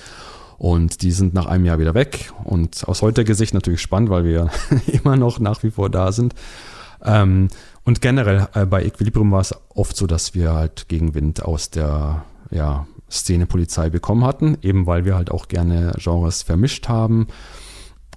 [0.62, 2.32] Und die sind nach einem Jahr wieder weg.
[2.44, 4.48] Und aus heutiger Sicht natürlich spannend, weil wir
[4.86, 6.36] immer noch nach wie vor da sind.
[7.04, 7.48] Ähm,
[7.82, 12.24] und generell äh, bei Equilibrium war es oft so, dass wir halt Gegenwind aus der
[12.52, 17.26] ja, Szene Polizei bekommen hatten, eben weil wir halt auch gerne Genres vermischt haben.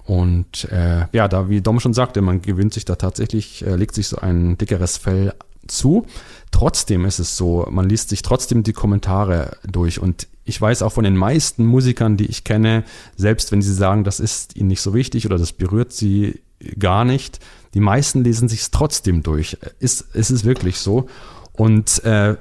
[0.03, 3.95] Und äh, ja, da, wie Dom schon sagte, man gewöhnt sich da tatsächlich, äh, legt
[3.95, 5.33] sich so ein dickeres Fell
[5.65, 6.05] zu.
[6.51, 10.91] Trotzdem ist es so, man liest sich trotzdem die Kommentare durch und ich weiß auch
[10.91, 12.83] von den meisten Musikern, die ich kenne,
[13.17, 16.41] selbst wenn sie sagen, das ist ihnen nicht so wichtig oder das berührt sie
[16.79, 17.39] gar nicht,
[17.73, 19.57] die meisten lesen sich es trotzdem durch.
[19.79, 21.07] Ist, ist es wirklich so?
[21.51, 22.37] Und äh,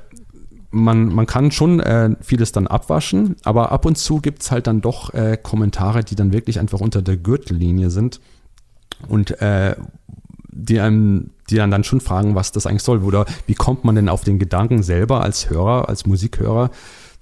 [0.71, 4.67] man, man kann schon äh, vieles dann abwaschen, aber ab und zu gibt es halt
[4.67, 8.21] dann doch äh, Kommentare, die dann wirklich einfach unter der Gürtellinie sind
[9.09, 9.77] und äh,
[10.51, 13.03] die einem, die dann, dann schon fragen, was das eigentlich soll.
[13.03, 16.71] Oder wie kommt man denn auf den Gedanken selber als Hörer, als Musikhörer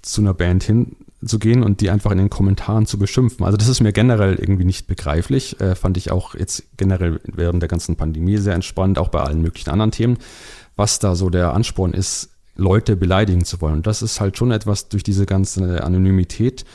[0.03, 3.45] zu einer Band hinzugehen und die einfach in den Kommentaren zu beschimpfen.
[3.45, 5.59] Also das ist mir generell irgendwie nicht begreiflich.
[5.59, 9.41] Äh, fand ich auch jetzt generell während der ganzen Pandemie sehr entspannt, auch bei allen
[9.41, 10.17] möglichen anderen Themen,
[10.75, 13.75] was da so der Ansporn ist, Leute beleidigen zu wollen.
[13.75, 16.65] Und das ist halt schon etwas durch diese ganze Anonymität,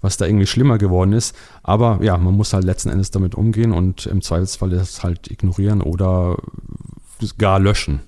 [0.00, 1.36] was da irgendwie schlimmer geworden ist.
[1.62, 5.82] Aber ja, man muss halt letzten Endes damit umgehen und im Zweifelsfall das halt ignorieren
[5.82, 6.36] oder
[7.36, 8.00] gar löschen.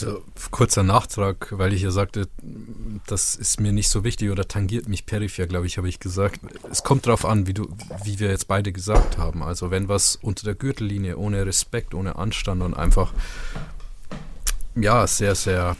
[0.00, 2.28] Also, kurzer Nachtrag, weil ich ja sagte,
[3.06, 6.40] das ist mir nicht so wichtig oder tangiert mich peripher, glaube ich, habe ich gesagt.
[6.70, 7.68] Es kommt darauf an, wie, du,
[8.04, 9.42] wie wir jetzt beide gesagt haben.
[9.42, 13.12] Also wenn was unter der Gürtellinie, ohne Respekt, ohne Anstand und einfach
[14.74, 15.76] ja, sehr, sehr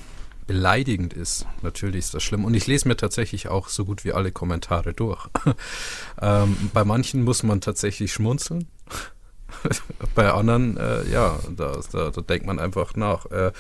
[0.46, 2.44] beleidigend ist, natürlich ist das schlimm.
[2.44, 5.29] Und ich lese mir tatsächlich auch so gut wie alle Kommentare durch.
[6.20, 8.68] ähm, bei manchen muss man tatsächlich schmunzeln.
[10.14, 13.26] bei anderen, äh, ja, da, da, da, denkt man einfach nach.
[13.26, 13.52] Äh,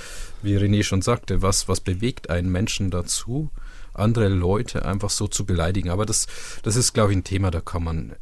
[0.42, 3.50] wie René schon sagte, was, was bewegt einen Menschen dazu,
[3.94, 5.90] andere Leute einfach so zu beleidigen?
[5.90, 6.26] Aber das,
[6.62, 8.12] das ist, glaube ich, ein Thema, da kann man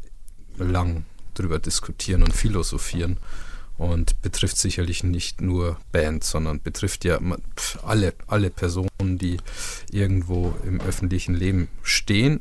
[0.56, 1.04] lang
[1.34, 3.18] drüber diskutieren und philosophieren
[3.78, 7.18] und betrifft sicherlich nicht nur Bands, sondern betrifft ja
[7.82, 9.38] alle, alle Personen, die
[9.90, 12.40] irgendwo im öffentlichen Leben stehen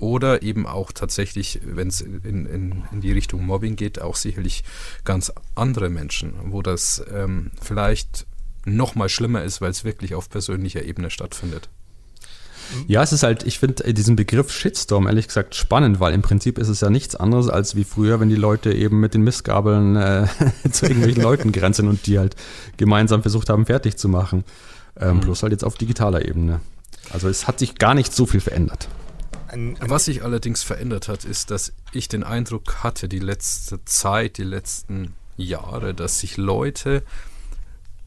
[0.00, 4.64] oder eben auch tatsächlich, wenn es in, in, in, die Richtung Mobbing geht, auch sicherlich
[5.04, 8.26] ganz andere Menschen, wo das ähm, vielleicht
[8.64, 11.68] noch mal schlimmer ist, weil es wirklich auf persönlicher Ebene stattfindet.
[12.86, 16.22] Ja, es ist halt, ich finde äh, diesen Begriff Shitstorm ehrlich gesagt spannend, weil im
[16.22, 19.22] Prinzip ist es ja nichts anderes als wie früher, wenn die Leute eben mit den
[19.22, 20.26] Mistgabeln äh,
[20.70, 22.36] zu irgendwelchen Leuten grenzen und die halt
[22.76, 24.44] gemeinsam versucht haben, fertig zu machen.
[24.98, 25.20] Ähm, mhm.
[25.20, 26.60] Plus halt jetzt auf digitaler Ebene.
[27.12, 28.88] Also es hat sich gar nicht so viel verändert.
[29.80, 34.44] Was sich allerdings verändert hat, ist, dass ich den Eindruck hatte, die letzte Zeit, die
[34.44, 37.02] letzten Jahre, dass sich Leute,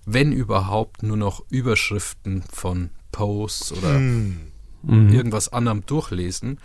[0.05, 4.53] wenn überhaupt, nur noch Überschriften von Posts oder hm
[4.83, 5.09] mhm.
[5.09, 6.59] irgendwas anderem durchlesen,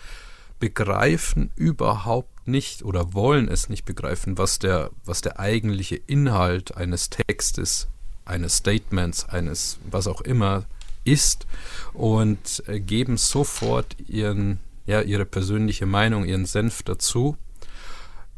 [0.58, 7.10] begreifen überhaupt nicht oder wollen es nicht begreifen, was der, was der eigentliche Inhalt eines
[7.10, 7.88] Textes,
[8.24, 10.64] eines Statements, eines was auch immer
[11.04, 11.46] ist
[11.94, 17.36] und äh, geben sofort ihren, ja, ihre persönliche Meinung, ihren Senf dazu,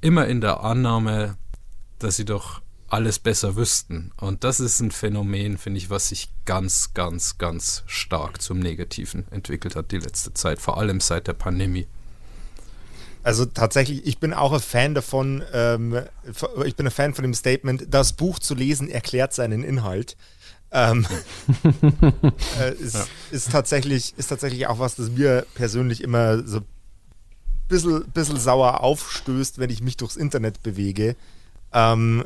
[0.01, 1.37] immer in der Annahme,
[2.01, 4.11] dass sie doch alles besser wüssten.
[4.17, 9.29] Und das ist ein Phänomen, finde ich, was sich ganz, ganz, ganz stark zum Negativen
[9.31, 11.87] entwickelt hat die letzte Zeit, vor allem seit der Pandemie.
[13.23, 16.03] Also tatsächlich, ich bin auch ein Fan davon, ähm,
[16.65, 20.17] ich bin ein Fan von dem Statement, das Buch zu lesen erklärt seinen Inhalt.
[20.73, 21.07] Ähm,
[22.61, 23.07] äh, ist, ja.
[23.31, 26.67] ist, tatsächlich, ist tatsächlich auch was, das mir persönlich immer so ein
[27.69, 31.17] bisschen, bisschen sauer aufstößt, wenn ich mich durchs Internet bewege.
[31.73, 32.25] Ähm,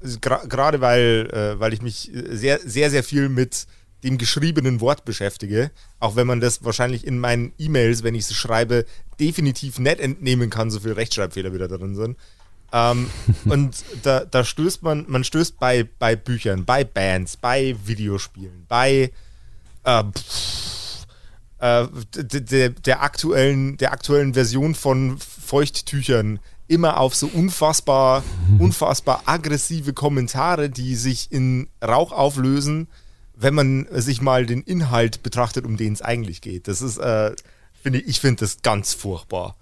[0.00, 3.66] gerade weil, äh, weil ich mich sehr, sehr, sehr viel mit
[4.02, 8.34] dem geschriebenen Wort beschäftige, auch wenn man das wahrscheinlich in meinen E-Mails, wenn ich sie
[8.34, 8.84] schreibe,
[9.18, 12.18] definitiv nicht entnehmen kann, so viele Rechtschreibfehler wieder drin sind.
[12.74, 13.08] Ähm,
[13.44, 19.12] und da, da stößt man, man stößt bei, bei Büchern, bei Bands, bei Videospielen, bei
[19.84, 21.06] äh, pff,
[21.60, 28.24] äh, der, der, aktuellen, der aktuellen Version von Feuchttüchern immer auf so unfassbar,
[28.58, 32.88] unfassbar aggressive Kommentare, die sich in Rauch auflösen,
[33.36, 36.66] wenn man sich mal den Inhalt betrachtet, um den es eigentlich geht.
[36.66, 37.36] Das ist, äh,
[37.80, 39.54] finde ich, ich finde das ganz furchtbar.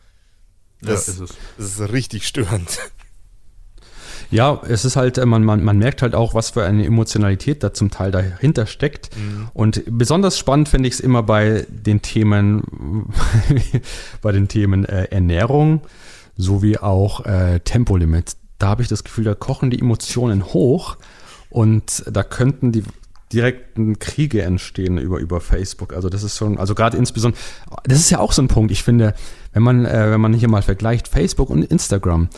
[0.81, 1.37] Das, ja, ist es.
[1.59, 2.79] das ist richtig störend.
[4.33, 7.62] Ja, es ist halt, äh, man, man, man merkt halt auch, was für eine Emotionalität
[7.62, 9.11] da zum Teil dahinter steckt.
[9.16, 9.49] Mhm.
[9.53, 13.12] Und besonders spannend finde ich es immer bei den Themen,
[14.23, 15.83] bei den Themen äh, Ernährung,
[16.37, 18.37] sowie auch äh, Tempolimit.
[18.59, 20.97] Da habe ich das Gefühl, da kochen die Emotionen hoch
[21.51, 22.85] und da könnten die
[23.33, 25.92] direkten Kriege entstehen über, über Facebook.
[25.92, 27.40] Also das ist schon, also gerade insbesondere,
[27.85, 28.71] das ist ja auch so ein Punkt.
[28.71, 29.14] Ich finde,
[29.53, 32.29] wenn man, äh, wenn man hier mal vergleicht, Facebook und Instagram,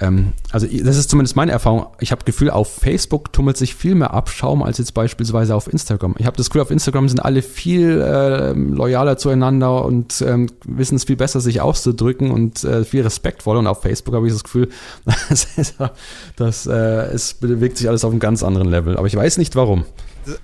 [0.00, 1.86] ähm, also das ist zumindest meine Erfahrung.
[2.00, 6.14] Ich habe Gefühl, auf Facebook tummelt sich viel mehr Abschaum als jetzt beispielsweise auf Instagram.
[6.18, 10.96] Ich habe das Gefühl, auf Instagram sind alle viel äh, loyaler zueinander und ähm, wissen
[10.96, 13.58] es viel besser, sich auszudrücken und äh, viel respektvoller.
[13.58, 14.68] Und auf Facebook habe ich das Gefühl,
[16.36, 18.96] dass äh, es bewegt sich alles auf einem ganz anderen Level.
[18.96, 19.84] Aber ich weiß nicht warum.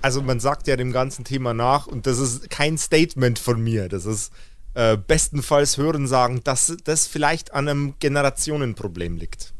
[0.01, 3.88] Also man sagt ja dem ganzen Thema nach und das ist kein Statement von mir.
[3.88, 4.33] Das ist
[4.75, 9.53] äh, bestenfalls hören sagen, dass das vielleicht an einem Generationenproblem liegt.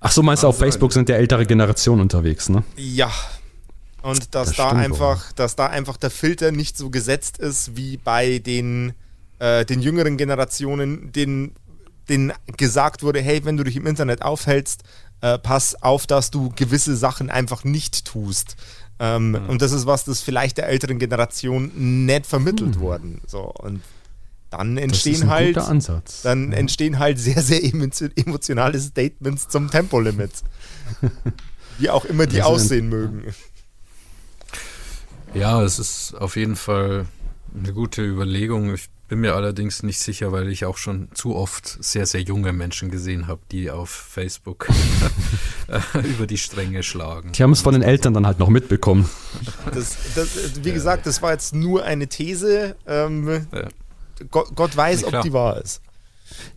[0.00, 2.62] Ach so, meinst du, auf Facebook sind ja ältere Generationen unterwegs, ne?
[2.76, 3.10] Ja.
[4.02, 5.32] Und dass das da einfach, auch.
[5.32, 8.92] dass da einfach der Filter nicht so gesetzt ist wie bei den,
[9.38, 11.54] äh, den jüngeren Generationen, denen,
[12.10, 14.82] denen gesagt wurde, hey, wenn du dich im Internet aufhältst,
[15.22, 18.56] äh, pass auf, dass du gewisse Sachen einfach nicht tust.
[18.98, 19.48] Ähm, mhm.
[19.48, 22.80] Und das ist was, das vielleicht der älteren Generation nicht vermittelt mhm.
[22.80, 23.20] worden.
[23.26, 23.80] So, und
[24.50, 25.56] dann entstehen halt
[26.22, 26.58] dann ja.
[26.58, 30.30] entstehen halt sehr sehr emotionale Statements zum Tempolimit.
[31.78, 33.34] Wie auch immer die aussehen mögen.
[35.34, 37.06] Ja, es ist auf jeden Fall
[37.52, 38.72] eine gute Überlegung.
[38.74, 42.52] Ich bin mir allerdings nicht sicher, weil ich auch schon zu oft sehr, sehr junge
[42.52, 44.68] Menschen gesehen habe, die auf Facebook
[46.16, 47.32] über die Stränge schlagen.
[47.32, 49.08] Die haben es von den Eltern dann halt noch mitbekommen.
[49.72, 52.76] Das, das, wie gesagt, das war jetzt nur eine These.
[52.86, 53.68] Ähm, ja.
[54.30, 55.82] Gott, Gott, weiß, ja, ob die wahr ist.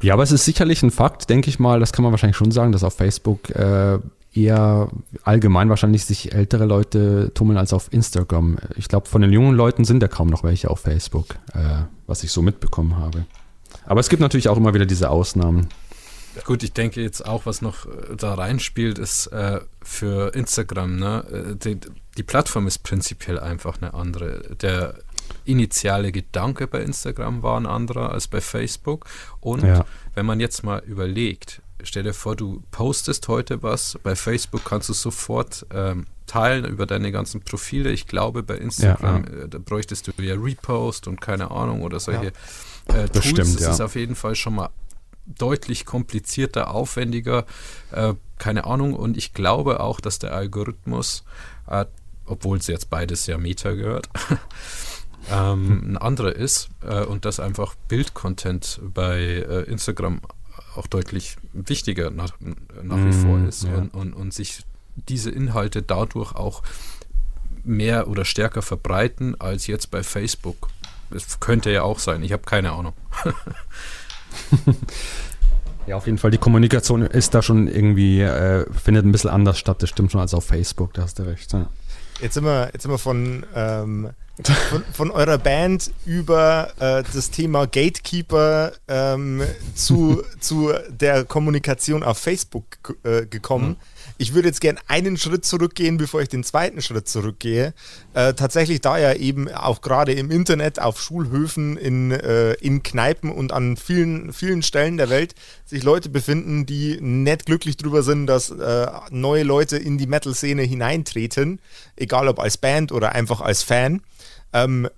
[0.01, 2.51] Ja, aber es ist sicherlich ein Fakt, denke ich mal, das kann man wahrscheinlich schon
[2.51, 3.99] sagen, dass auf Facebook äh,
[4.37, 4.89] eher
[5.23, 8.57] allgemein wahrscheinlich sich ältere Leute tummeln als auf Instagram.
[8.75, 12.23] Ich glaube, von den jungen Leuten sind ja kaum noch welche auf Facebook, äh, was
[12.23, 13.25] ich so mitbekommen habe.
[13.85, 15.67] Aber es gibt natürlich auch immer wieder diese Ausnahmen.
[16.45, 21.25] Gut, ich denke jetzt auch, was noch äh, da reinspielt, ist äh, für Instagram, ne?
[21.31, 21.79] Äh, die,
[22.17, 24.55] die, Plattform ist prinzipiell einfach eine andere.
[24.61, 24.95] Der
[25.45, 29.05] initiale Gedanke bei Instagram war ein anderer als bei Facebook.
[29.39, 29.85] Und ja.
[30.13, 34.89] wenn man jetzt mal überlegt, stell dir vor, du postest heute was, bei Facebook kannst
[34.89, 37.91] du sofort ähm, teilen über deine ganzen Profile.
[37.91, 39.43] Ich glaube, bei Instagram, ja, ja.
[39.43, 42.33] Äh, da bräuchtest du ja Repost und keine Ahnung oder solche
[42.89, 42.95] ja.
[42.95, 43.25] äh, Tools.
[43.25, 44.69] Stimmt, das ist auf jeden Fall schon mal
[45.25, 47.45] deutlich komplizierter, aufwendiger,
[47.91, 48.93] äh, keine Ahnung.
[48.93, 51.23] Und ich glaube auch, dass der Algorithmus,
[51.67, 51.85] äh,
[52.25, 54.09] obwohl es jetzt beides ja Meta gehört,
[55.31, 60.21] ähm, ein anderer ist äh, und dass einfach Bildcontent bei äh, Instagram
[60.77, 62.33] auch deutlich wichtiger nach,
[62.83, 63.75] nach wie vor mm, ist ja.
[63.75, 64.61] und, und, und sich
[64.95, 66.63] diese Inhalte dadurch auch
[67.63, 70.69] mehr oder stärker verbreiten als jetzt bei Facebook.
[71.09, 72.93] Das könnte ja auch sein, ich habe keine Ahnung.
[75.87, 79.57] ja, auf jeden Fall, die Kommunikation ist da schon irgendwie, äh, findet ein bisschen anders
[79.57, 81.53] statt, das stimmt schon als auf Facebook, da hast du recht.
[81.53, 81.69] Ja.
[82.21, 84.09] Jetzt sind wir, jetzt sind wir von ähm,
[84.43, 89.41] von, von, eurer Band über äh, das Thema Gatekeeper ähm,
[89.73, 92.65] zu, zu der Kommunikation auf Facebook
[93.03, 93.69] äh, gekommen.
[93.69, 93.75] Mhm.
[94.19, 97.73] Ich würde jetzt gerne einen Schritt zurückgehen, bevor ich den zweiten Schritt zurückgehe.
[98.13, 103.31] Äh, tatsächlich, da ja eben auch gerade im Internet, auf Schulhöfen, in, äh, in Kneipen
[103.31, 108.25] und an vielen, vielen Stellen der Welt sich Leute befinden, die nicht glücklich drüber sind,
[108.25, 111.59] dass äh, neue Leute in die Metal-Szene hineintreten,
[111.95, 114.01] egal ob als Band oder einfach als Fan.
[114.51, 114.89] Ähm,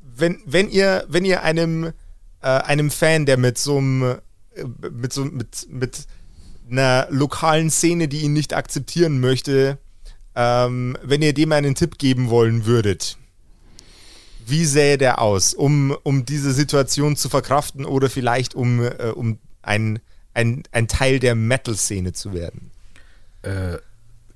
[0.00, 1.92] wenn, wenn ihr, wenn ihr einem,
[2.40, 4.02] äh, einem Fan, der mit so einem,
[4.54, 6.06] äh, mit so, mit, mit
[6.70, 9.78] einer lokalen Szene, die ihn nicht akzeptieren möchte,
[10.34, 13.18] ähm, wenn ihr dem einen Tipp geben wollen würdet,
[14.46, 19.38] wie sähe der aus, um, um diese Situation zu verkraften oder vielleicht um, äh, um
[19.62, 19.98] ein,
[20.34, 22.70] ein, ein Teil der Metal-Szene zu werden?
[23.42, 23.78] Äh,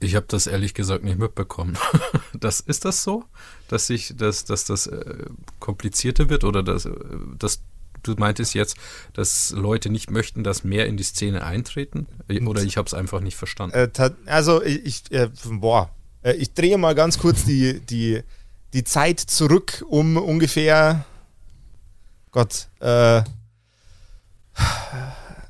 [0.01, 1.79] ich habe das ehrlich gesagt nicht mitbekommen.
[2.35, 3.25] das, ist das so,
[3.68, 5.27] dass, ich, dass, dass das äh,
[5.61, 6.92] komplizierter wird oder dass, äh,
[7.38, 7.61] dass
[8.03, 8.77] du meintest jetzt,
[9.12, 12.07] dass Leute nicht möchten, dass mehr in die Szene eintreten?
[12.47, 13.77] Oder ich habe es einfach nicht verstanden?
[13.77, 15.91] Äh, also ich, äh, boah,
[16.23, 18.23] äh, ich drehe mal ganz kurz die, die,
[18.73, 21.05] die Zeit zurück um ungefähr,
[22.31, 23.23] Gott, äh,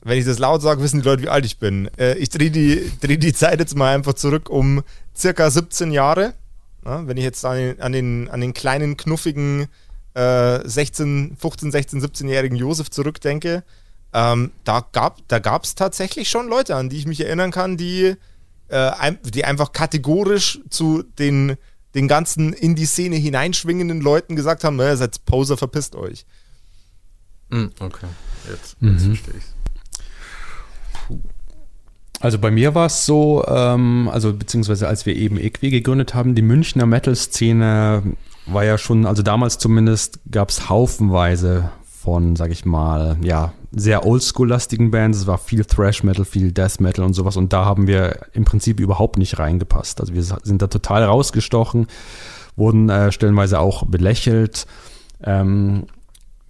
[0.05, 1.89] wenn ich das laut sage, wissen die Leute, wie alt ich bin.
[1.97, 4.83] Äh, ich drehe die, dreh die Zeit jetzt mal einfach zurück um
[5.17, 6.35] circa 17 Jahre.
[6.85, 9.69] Ja, wenn ich jetzt an den, an den, an den kleinen, knuffigen
[10.15, 13.65] äh, 16, 15, 16, 17-jährigen Josef zurückdenke,
[14.13, 18.15] ähm, da gab es tatsächlich schon Leute, an die ich mich erinnern kann, die,
[18.69, 21.57] äh, die einfach kategorisch zu den,
[21.95, 26.27] den ganzen in die Szene hineinschwingenden Leuten gesagt haben, ihr seid Poser, verpisst euch.
[27.51, 28.07] Hm, okay,
[28.51, 29.17] jetzt, jetzt mhm.
[29.17, 29.45] verstehe ich
[32.23, 36.37] also bei mir war es so, ähm, also beziehungsweise als wir eben Equi gegründet haben,
[36.37, 38.15] die Münchner Metal-Szene
[38.47, 44.05] war ja schon, also damals zumindest gab es haufenweise von, sag ich mal, ja, sehr
[44.05, 45.19] oldschool-lastigen Bands.
[45.19, 47.37] Es war viel Thrash Metal, viel Death Metal und sowas.
[47.37, 50.01] Und da haben wir im Prinzip überhaupt nicht reingepasst.
[50.01, 51.87] Also wir sind da total rausgestochen,
[52.57, 54.67] wurden äh, stellenweise auch belächelt.
[55.23, 55.87] Ähm,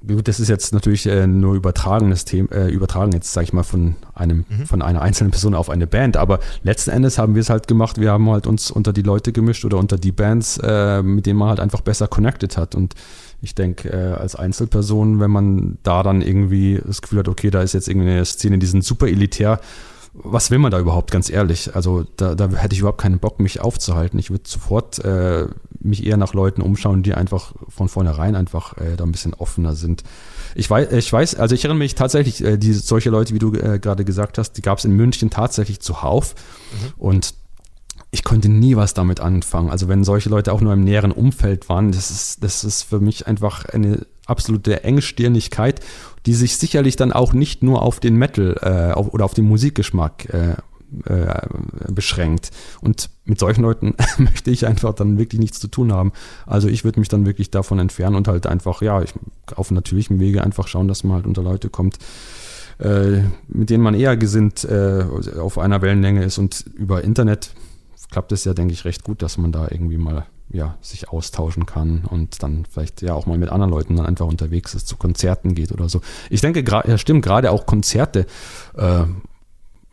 [0.06, 3.62] Gut, das ist jetzt natürlich äh, nur übertragenes Thema, äh, übertragen jetzt, sage ich mal,
[3.62, 4.66] von einem, mhm.
[4.66, 6.16] von einer einzelnen Person auf eine Band.
[6.16, 9.32] Aber letzten Endes haben wir es halt gemacht, wir haben halt uns unter die Leute
[9.32, 12.74] gemischt oder unter die Bands, äh, mit denen man halt einfach besser connected hat.
[12.74, 12.94] Und
[13.40, 17.62] ich denke, äh, als Einzelperson, wenn man da dann irgendwie das Gefühl hat, okay, da
[17.62, 19.60] ist jetzt irgendwie eine Szene, die sind super elitär,
[20.14, 21.74] was will man da überhaupt, ganz ehrlich?
[21.74, 24.18] Also da, da hätte ich überhaupt keinen Bock, mich aufzuhalten.
[24.18, 25.46] Ich würde sofort äh,
[25.80, 29.74] mich eher nach Leuten umschauen, die einfach von vornherein einfach äh, da ein bisschen offener
[29.74, 30.04] sind.
[30.54, 33.54] Ich weiß, ich weiß, also ich erinnere mich tatsächlich, äh, die, solche Leute, wie du
[33.54, 36.34] äh, gerade gesagt hast, die gab es in München tatsächlich zuhauf.
[36.72, 36.92] Mhm.
[36.98, 37.34] Und
[38.10, 39.70] ich konnte nie was damit anfangen.
[39.70, 43.00] Also wenn solche Leute auch nur im näheren Umfeld waren, das ist, das ist für
[43.00, 45.80] mich einfach eine absolute Engstirnigkeit,
[46.26, 49.46] die sich sicherlich dann auch nicht nur auf den Metal äh, auf, oder auf den
[49.46, 50.54] Musikgeschmack äh,
[51.04, 51.46] äh,
[51.90, 52.50] beschränkt.
[52.80, 56.12] Und mit solchen Leuten möchte ich einfach dann wirklich nichts zu tun haben.
[56.46, 59.14] Also ich würde mich dann wirklich davon entfernen und halt einfach, ja, ich,
[59.56, 61.98] auf natürlichem Wege einfach schauen, dass man halt unter Leute kommt,
[62.78, 65.04] äh, mit denen man eher gesinnt äh,
[65.38, 66.38] auf einer Wellenlänge ist.
[66.38, 67.54] Und über Internet
[68.10, 71.66] klappt es ja, denke ich, recht gut, dass man da irgendwie mal ja, sich austauschen
[71.66, 74.96] kann und dann vielleicht ja auch mal mit anderen Leuten dann einfach unterwegs ist, zu
[74.96, 76.00] Konzerten geht oder so.
[76.30, 78.26] Ich denke, ja, stimmt, gerade auch Konzerte,
[78.76, 79.04] äh,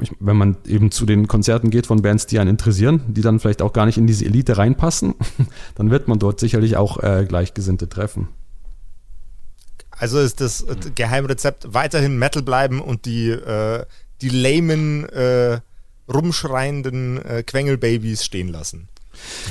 [0.01, 3.39] ich, wenn man eben zu den Konzerten geht von Bands, die einen interessieren, die dann
[3.39, 5.15] vielleicht auch gar nicht in diese Elite reinpassen,
[5.75, 8.29] dann wird man dort sicherlich auch äh, Gleichgesinnte treffen.
[9.91, 13.85] Also ist das Geheimrezept weiterhin Metal bleiben und die, äh,
[14.21, 15.59] die lamen äh,
[16.11, 18.87] rumschreienden äh, Quengelbabys stehen lassen.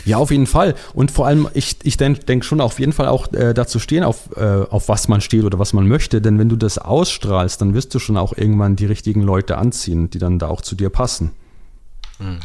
[0.04, 0.74] Ja, auf jeden Fall.
[0.94, 4.04] Und vor allem, ich, ich denke denk schon auf jeden Fall auch äh, dazu stehen,
[4.04, 6.20] auf, äh, auf was man steht oder was man möchte.
[6.20, 10.10] Denn wenn du das ausstrahlst, dann wirst du schon auch irgendwann die richtigen Leute anziehen,
[10.10, 11.32] die dann da auch zu dir passen.
[12.18, 12.40] Hm.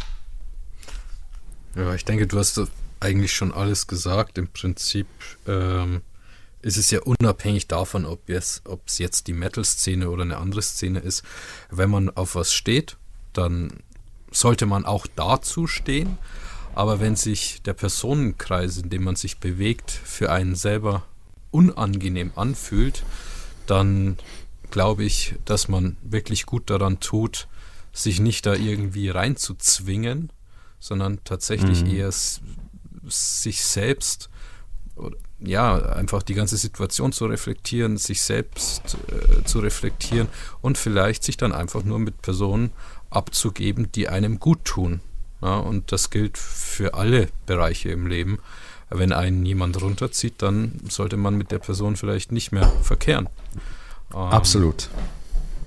[1.76, 2.62] Ja, ich denke, du hast
[3.00, 4.38] eigentlich schon alles gesagt.
[4.38, 5.08] Im Prinzip
[5.48, 6.02] ähm,
[6.62, 8.62] ist es ja unabhängig davon, ob es
[8.98, 11.24] jetzt die Metal-Szene oder eine andere Szene ist.
[11.70, 12.98] Wenn man auf was steht,
[13.34, 13.84] dann
[14.32, 16.18] sollte man auch dazu stehen.
[16.76, 21.04] Aber wenn sich der Personenkreis, in dem man sich bewegt, für einen selber
[21.52, 23.04] unangenehm anfühlt,
[23.68, 24.18] dann
[24.72, 27.48] glaube ich, dass man wirklich gut daran tut,
[27.92, 30.32] sich nicht da irgendwie reinzuzwingen,
[30.80, 31.92] sondern tatsächlich mhm.
[31.92, 34.30] eher sich selbst
[34.96, 40.30] oder ja, einfach die ganze Situation zu reflektieren, sich selbst äh, zu reflektieren
[40.62, 42.72] und vielleicht sich dann einfach nur mit Personen
[43.10, 45.02] abzugeben, die einem gut tun.
[45.44, 48.40] Ja, und das gilt für alle Bereiche im Leben.
[48.90, 53.28] Wenn einen jemand runterzieht, dann sollte man mit der Person vielleicht nicht mehr verkehren.
[54.14, 54.88] Ähm, Absolut.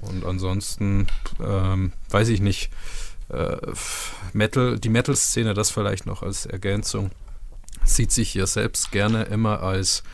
[0.01, 1.09] Und ansonsten
[1.45, 2.71] ähm, weiß ich nicht,
[3.29, 3.59] äh,
[4.33, 7.11] Metal, die Metal-Szene, das vielleicht noch als Ergänzung,
[7.85, 10.05] sieht sich hier selbst gerne immer als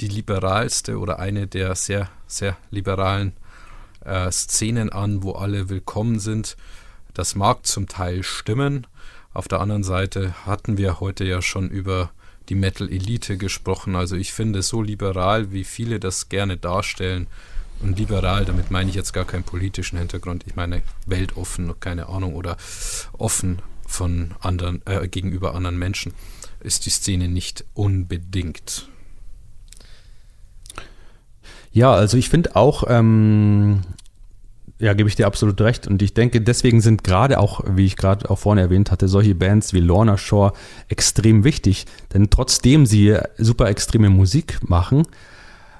[0.00, 3.34] die liberalste oder eine der sehr, sehr liberalen
[4.04, 6.56] äh, Szenen an, wo alle willkommen sind.
[7.12, 8.88] Das mag zum Teil stimmen.
[9.34, 12.10] Auf der anderen Seite hatten wir heute ja schon über
[12.48, 13.96] die Metal-Elite gesprochen.
[13.96, 17.26] Also ich finde, so liberal, wie viele das gerne darstellen,
[17.80, 22.34] und liberal, damit meine ich jetzt gar keinen politischen Hintergrund, ich meine weltoffen, keine Ahnung,
[22.34, 22.56] oder
[23.12, 26.14] offen von anderen, äh, gegenüber anderen Menschen,
[26.60, 28.88] ist die Szene nicht unbedingt.
[31.72, 33.82] Ja, also ich finde auch, ähm,
[34.84, 35.86] ja, gebe ich dir absolut recht.
[35.86, 39.34] Und ich denke, deswegen sind gerade auch, wie ich gerade auch vorne erwähnt hatte, solche
[39.34, 40.52] Bands wie Lorna Shore
[40.88, 41.86] extrem wichtig.
[42.12, 45.04] Denn trotzdem sie super extreme Musik machen,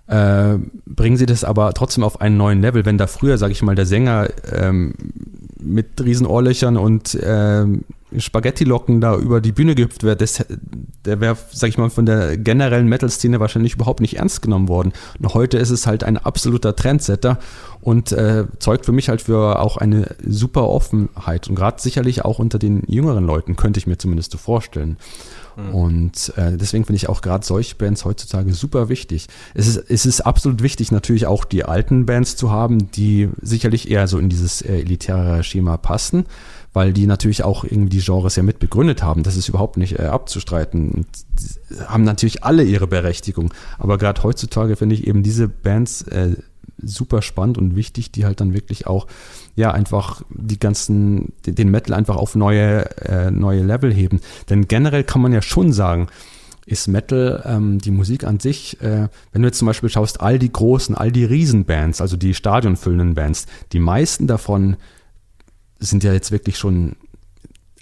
[0.07, 0.55] äh,
[0.87, 2.87] bringen sie das aber trotzdem auf einen neuen Level.
[2.87, 4.95] Wenn da früher, sage ich mal, der Sänger ähm,
[5.65, 7.85] mit riesen Ohrlöchern und ähm,
[8.17, 12.89] Spaghetti-Locken da über die Bühne gehüpft wäre, der wäre, sag ich mal, von der generellen
[12.89, 14.93] Metal-Szene wahrscheinlich überhaupt nicht ernst genommen worden.
[15.19, 17.39] Und heute ist es halt ein absoluter Trendsetter
[17.81, 22.39] und äh, zeugt für mich halt für auch eine super Offenheit und gerade sicherlich auch
[22.39, 24.97] unter den jüngeren Leuten, könnte ich mir zumindest so vorstellen.
[25.57, 25.75] Mhm.
[25.75, 29.29] Und äh, deswegen finde ich auch gerade solche Bands heutzutage super wichtig.
[29.55, 33.91] Es ist, es ist absolut wichtig, natürlich auch die alten Bands zu haben, die sicherlich
[33.91, 36.27] eher so in dieses äh, elitäre Schema passen
[36.75, 39.23] weil die natürlich auch irgendwie die Genres ja mit begründet haben.
[39.23, 40.91] Das ist überhaupt nicht äh, abzustreiten.
[40.91, 41.07] Und
[41.87, 43.55] haben natürlich alle ihre Berechtigung.
[43.79, 46.37] Aber gerade heutzutage finde ich eben diese Bands äh,
[46.83, 49.07] super spannend und wichtig, die halt dann wirklich auch
[49.57, 54.21] ja einfach die ganzen den Metal einfach auf neue äh, neue Level heben.
[54.51, 56.09] Denn generell kann man ja schon sagen,
[56.67, 60.39] ist Metal, ähm, die Musik an sich, äh, wenn du jetzt zum Beispiel schaust, all
[60.39, 64.77] die großen, all die Riesenbands, also die stadionfüllenden Bands, die meisten davon
[65.79, 66.97] sind ja jetzt wirklich schon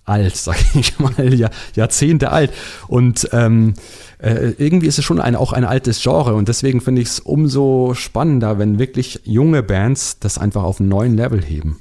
[0.05, 2.53] alt, sag ich mal, Jahr, Jahrzehnte alt.
[2.89, 3.75] Und ähm,
[4.19, 7.21] äh, irgendwie ist es schon ein, auch ein altes Genre und deswegen finde ich es
[7.21, 11.81] umso spannender, wenn wirklich junge Bands das einfach auf einen neuen Level heben.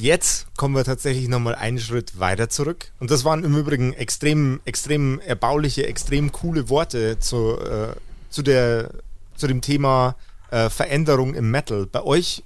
[0.00, 2.92] Jetzt kommen wir tatsächlich nochmal einen Schritt weiter zurück.
[3.00, 7.94] Und das waren im Übrigen extrem, extrem erbauliche, extrem coole Worte zu, äh,
[8.30, 8.90] zu, der,
[9.34, 10.14] zu dem Thema
[10.52, 11.86] äh, Veränderung im Metal.
[11.86, 12.44] Bei euch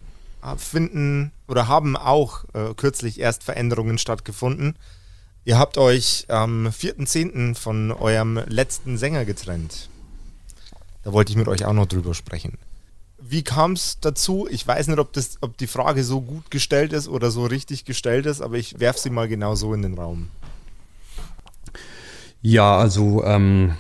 [0.57, 4.77] finden oder haben auch äh, kürzlich erst Veränderungen stattgefunden.
[5.45, 7.55] Ihr habt euch am 4.10.
[7.55, 9.89] von eurem letzten Sänger getrennt.
[11.03, 12.59] Da wollte ich mit euch auch noch drüber sprechen.
[13.19, 14.47] Wie kam es dazu?
[14.51, 17.85] Ich weiß nicht, ob, das, ob die Frage so gut gestellt ist oder so richtig
[17.85, 20.29] gestellt ist, aber ich werfe sie mal genau so in den Raum.
[22.41, 23.77] Ja, also ähm,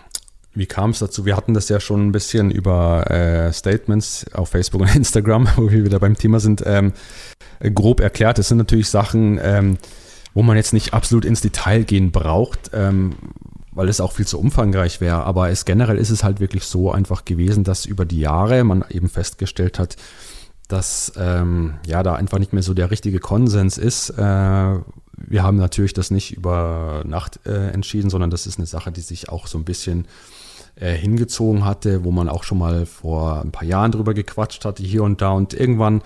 [0.54, 1.24] wie kam es dazu?
[1.24, 5.70] Wir hatten das ja schon ein bisschen über äh, Statements auf Facebook und Instagram, wo
[5.70, 6.92] wir wieder beim Thema sind, ähm,
[7.74, 8.38] grob erklärt.
[8.38, 9.78] Das sind natürlich Sachen, ähm,
[10.34, 13.14] wo man jetzt nicht absolut ins Detail gehen braucht, ähm,
[13.72, 15.24] weil es auch viel zu umfangreich wäre.
[15.24, 18.84] Aber es generell ist es halt wirklich so einfach gewesen, dass über die Jahre man
[18.90, 19.96] eben festgestellt hat,
[20.68, 24.10] dass ähm, ja da einfach nicht mehr so der richtige Konsens ist.
[24.10, 24.76] Äh,
[25.16, 29.00] wir haben natürlich das nicht über Nacht äh, entschieden, sondern das ist eine Sache, die
[29.00, 30.06] sich auch so ein bisschen
[30.76, 34.82] äh, hingezogen hatte, wo man auch schon mal vor ein paar Jahren drüber gequatscht hatte,
[34.82, 35.32] hier und da.
[35.32, 36.02] Und irgendwann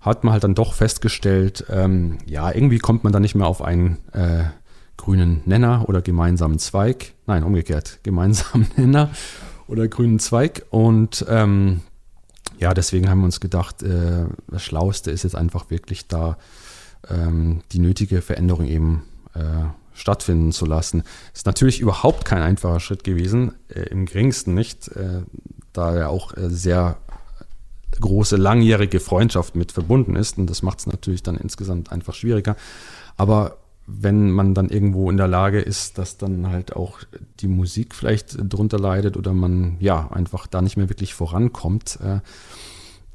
[0.00, 3.62] hat man halt dann doch festgestellt, ähm, ja, irgendwie kommt man da nicht mehr auf
[3.62, 4.44] einen äh,
[4.96, 7.14] grünen Nenner oder gemeinsamen Zweig.
[7.26, 9.10] Nein, umgekehrt, gemeinsamen Nenner
[9.66, 10.66] oder grünen Zweig.
[10.70, 11.80] Und ähm,
[12.58, 16.36] ja, deswegen haben wir uns gedacht, äh, das Schlauste ist jetzt einfach wirklich da
[17.08, 19.04] ähm, die nötige Veränderung eben
[19.34, 19.66] äh,
[19.98, 21.02] stattfinden zu lassen.
[21.34, 25.22] Ist natürlich überhaupt kein einfacher Schritt gewesen, äh, im geringsten nicht, äh,
[25.72, 26.96] da ja auch äh, sehr
[28.00, 32.56] große langjährige Freundschaft mit verbunden ist und das macht es natürlich dann insgesamt einfach schwieriger.
[33.16, 37.00] Aber wenn man dann irgendwo in der Lage ist, dass dann halt auch
[37.40, 42.20] die Musik vielleicht drunter leidet oder man ja einfach da nicht mehr wirklich vorankommt, äh,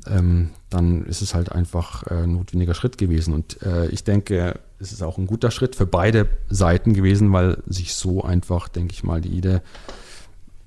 [0.07, 3.33] ähm, dann ist es halt einfach äh, ein notwendiger Schritt gewesen.
[3.33, 7.61] Und äh, ich denke, es ist auch ein guter Schritt für beide Seiten gewesen, weil
[7.65, 9.61] sich so einfach, denke ich mal, jede,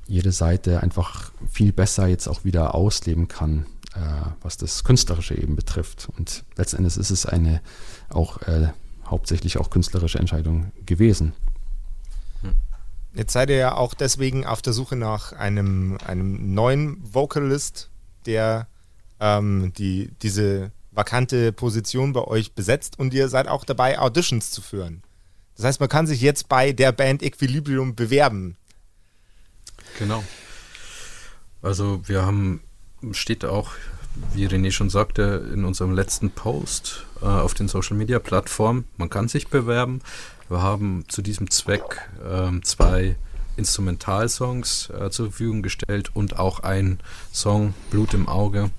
[0.06, 4.00] jede Seite einfach viel besser jetzt auch wieder ausleben kann, äh,
[4.42, 6.08] was das Künstlerische eben betrifft.
[6.16, 7.60] Und letztendlich ist es eine
[8.08, 8.68] auch äh,
[9.06, 11.34] hauptsächlich auch künstlerische Entscheidung gewesen.
[13.14, 17.88] Jetzt seid ihr ja auch deswegen auf der Suche nach einem, einem neuen Vocalist,
[18.26, 18.68] der
[19.20, 24.62] ähm, die, diese vakante Position bei euch besetzt und ihr seid auch dabei, Auditions zu
[24.62, 25.02] führen.
[25.56, 28.56] Das heißt, man kann sich jetzt bei der Band Equilibrium bewerben.
[29.98, 30.22] Genau.
[31.62, 32.60] Also wir haben,
[33.12, 33.72] steht auch,
[34.34, 39.10] wie René schon sagte, in unserem letzten Post äh, auf den Social Media Plattformen, man
[39.10, 40.00] kann sich bewerben.
[40.48, 43.16] Wir haben zu diesem Zweck äh, zwei
[43.56, 47.00] Instrumentalsongs äh, zur Verfügung gestellt und auch einen
[47.32, 48.70] Song Blut im Auge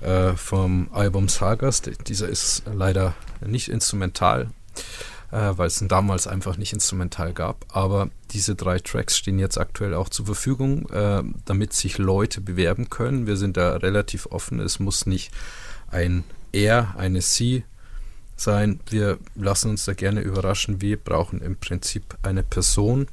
[0.00, 1.82] äh, vom Album Sagas.
[1.82, 4.50] Dieser ist leider nicht instrumental,
[5.30, 7.64] äh, weil es ihn damals einfach nicht instrumental gab.
[7.68, 12.90] Aber diese drei Tracks stehen jetzt aktuell auch zur Verfügung, äh, damit sich Leute bewerben
[12.90, 13.26] können.
[13.26, 14.60] Wir sind da relativ offen.
[14.60, 15.32] Es muss nicht
[15.90, 17.64] ein Er, eine Sie
[18.36, 18.80] sein.
[18.88, 20.80] Wir lassen uns da gerne überraschen.
[20.80, 23.08] Wir brauchen im Prinzip eine Person,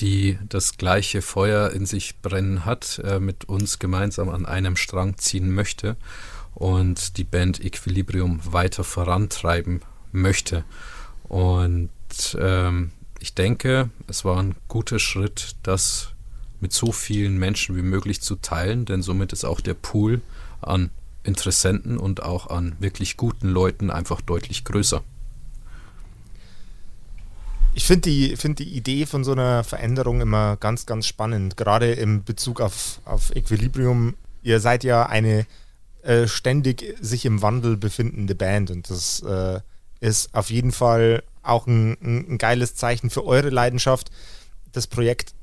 [0.00, 5.16] die das gleiche Feuer in sich brennen hat, äh, mit uns gemeinsam an einem Strang
[5.18, 5.96] ziehen möchte
[6.54, 9.80] und die Band Equilibrium weiter vorantreiben
[10.12, 10.64] möchte.
[11.24, 11.90] Und
[12.38, 16.10] ähm, ich denke, es war ein guter Schritt, das
[16.60, 20.20] mit so vielen Menschen wie möglich zu teilen, denn somit ist auch der Pool
[20.60, 20.90] an
[21.22, 25.02] Interessenten und auch an wirklich guten Leuten einfach deutlich größer.
[27.76, 31.92] Ich finde die, find die Idee von so einer Veränderung immer ganz, ganz spannend, gerade
[31.92, 34.14] im Bezug auf, auf Equilibrium.
[34.42, 35.44] Ihr seid ja eine
[36.02, 39.60] äh, ständig sich im Wandel befindende Band und das äh,
[40.00, 44.10] ist auf jeden Fall auch ein, ein, geiles Zeichen für eure Leidenschaft,
[44.72, 45.34] das Projekt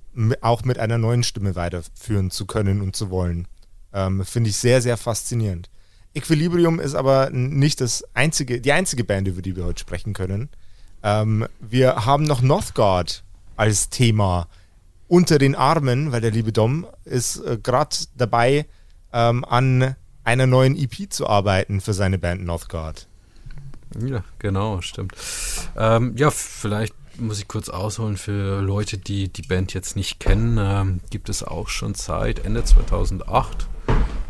[0.41, 3.47] auch mit einer neuen Stimme weiterführen zu können und zu wollen.
[3.93, 5.69] Ähm, Finde ich sehr, sehr faszinierend.
[6.15, 10.49] Equilibrium ist aber nicht das einzige, die einzige Band, über die wir heute sprechen können.
[11.03, 13.23] Ähm, wir haben noch Northgard
[13.55, 14.47] als Thema
[15.07, 18.65] unter den Armen, weil der liebe Dom ist äh, gerade dabei,
[19.11, 23.07] ähm, an einer neuen EP zu arbeiten für seine Band Northgard.
[23.99, 25.13] Ja, genau, stimmt.
[25.77, 30.57] Ähm, ja, vielleicht muss ich kurz ausholen für Leute, die die Band jetzt nicht kennen,
[30.59, 33.67] ähm, gibt es auch schon seit Ende 2008.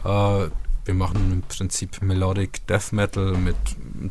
[0.03, 0.49] Äh,
[0.85, 3.55] wir machen im Prinzip Melodic Death Metal mit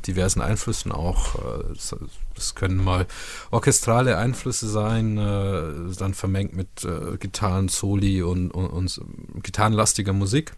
[0.06, 1.36] diversen Einflüssen auch.
[1.36, 1.74] Äh,
[2.34, 3.06] das können mal
[3.50, 10.52] orchestrale Einflüsse sein, äh, dann vermengt mit äh, Gitarren, Soli und, und, und gitarrenlastiger Musik.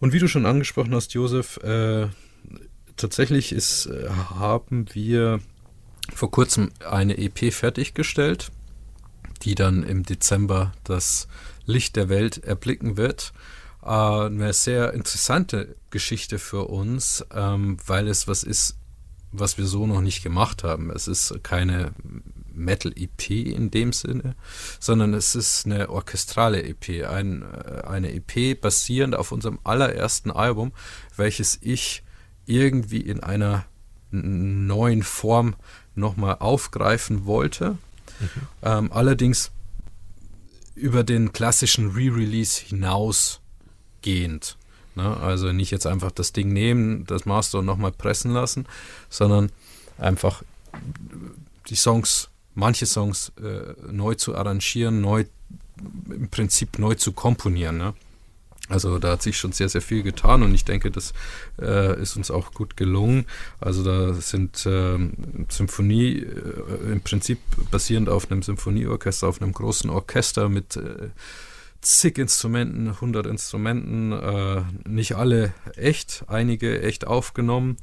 [0.00, 2.08] Und wie du schon angesprochen hast, Josef, äh,
[2.96, 5.40] tatsächlich ist, äh, haben wir
[6.12, 8.50] vor kurzem eine EP fertiggestellt,
[9.42, 11.28] die dann im Dezember das
[11.66, 13.32] Licht der Welt erblicken wird.
[13.84, 18.76] Äh, eine sehr interessante Geschichte für uns, ähm, weil es was ist,
[19.30, 20.90] was wir so noch nicht gemacht haben.
[20.90, 21.92] Es ist keine
[22.54, 24.36] Metal-EP in dem Sinne,
[24.80, 30.72] sondern es ist eine orchestrale EP, ein, äh, eine EP basierend auf unserem allerersten Album,
[31.16, 32.02] welches ich
[32.46, 33.66] irgendwie in einer
[34.10, 35.56] neuen Form
[35.94, 37.70] nochmal aufgreifen wollte.
[38.20, 38.28] Mhm.
[38.62, 39.50] Ähm, allerdings
[40.74, 42.74] über den klassischen Re-Release
[44.04, 44.56] hinausgehend.
[44.94, 45.16] Ne?
[45.16, 48.66] Also nicht jetzt einfach das Ding nehmen, das Master und nochmal pressen lassen,
[49.08, 49.50] sondern
[49.98, 50.42] einfach
[51.68, 55.24] die Songs, manche Songs äh, neu zu arrangieren, neu
[56.08, 57.78] im Prinzip neu zu komponieren.
[57.78, 57.94] Ne?
[58.68, 61.12] Also da hat sich schon sehr, sehr viel getan und ich denke, das
[61.60, 63.26] äh, ist uns auch gut gelungen.
[63.60, 64.98] Also da sind äh,
[65.48, 67.38] Symphonie äh, im Prinzip
[67.70, 71.08] basierend auf einem Symphonieorchester, auf einem großen Orchester mit äh,
[71.84, 77.76] zig Instrumenten, 100 Instrumenten, äh, nicht alle echt, einige echt aufgenommen.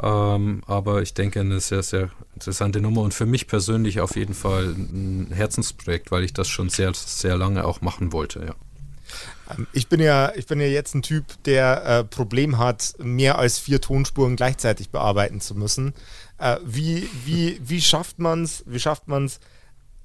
[0.00, 4.34] Ähm, aber ich denke, eine sehr, sehr interessante Nummer und für mich persönlich auf jeden
[4.34, 8.54] Fall ein Herzensprojekt, weil ich das schon sehr, sehr lange auch machen wollte, ja.
[9.56, 13.38] Ähm, ich bin ja, ich bin ja jetzt ein Typ, der äh, Problem hat, mehr
[13.38, 15.94] als vier Tonspuren gleichzeitig bearbeiten zu müssen.
[16.38, 19.40] Äh, wie, wie, wie schafft man es, wie schafft man es,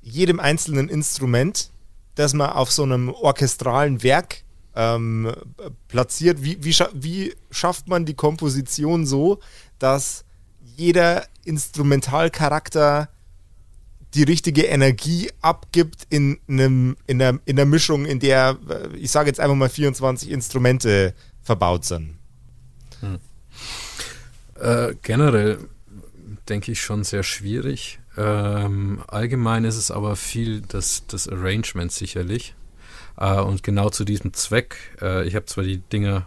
[0.01, 1.69] jedem einzelnen Instrument,
[2.15, 4.43] das man auf so einem orchestralen Werk
[4.75, 5.31] ähm,
[5.87, 9.39] platziert, wie, wie, scha wie schafft man die Komposition so,
[9.79, 10.25] dass
[10.75, 13.09] jeder Instrumentalcharakter
[14.13, 18.57] die richtige Energie abgibt in, einem, in, einer, in einer Mischung, in der,
[18.95, 22.15] ich sage jetzt einfach mal 24 Instrumente verbaut sind.
[22.99, 23.19] Hm.
[24.59, 25.57] Äh, generell
[26.47, 27.99] denke ich schon sehr schwierig.
[28.17, 32.55] Ähm, allgemein ist es aber viel das, das Arrangement sicherlich.
[33.17, 36.25] Äh, und genau zu diesem Zweck, äh, ich habe zwar die Dinge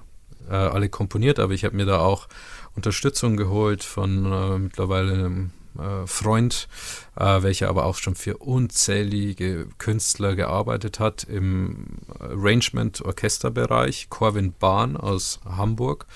[0.49, 2.29] äh, alle komponiert, aber ich habe mir da auch
[2.75, 6.69] Unterstützung geholt von äh, mittlerweile einem äh, Freund,
[7.17, 14.09] äh, welcher aber auch schon für unzählige Künstler gearbeitet hat im Arrangement-Orchesterbereich.
[14.11, 16.07] Corwin Bahn aus Hamburg.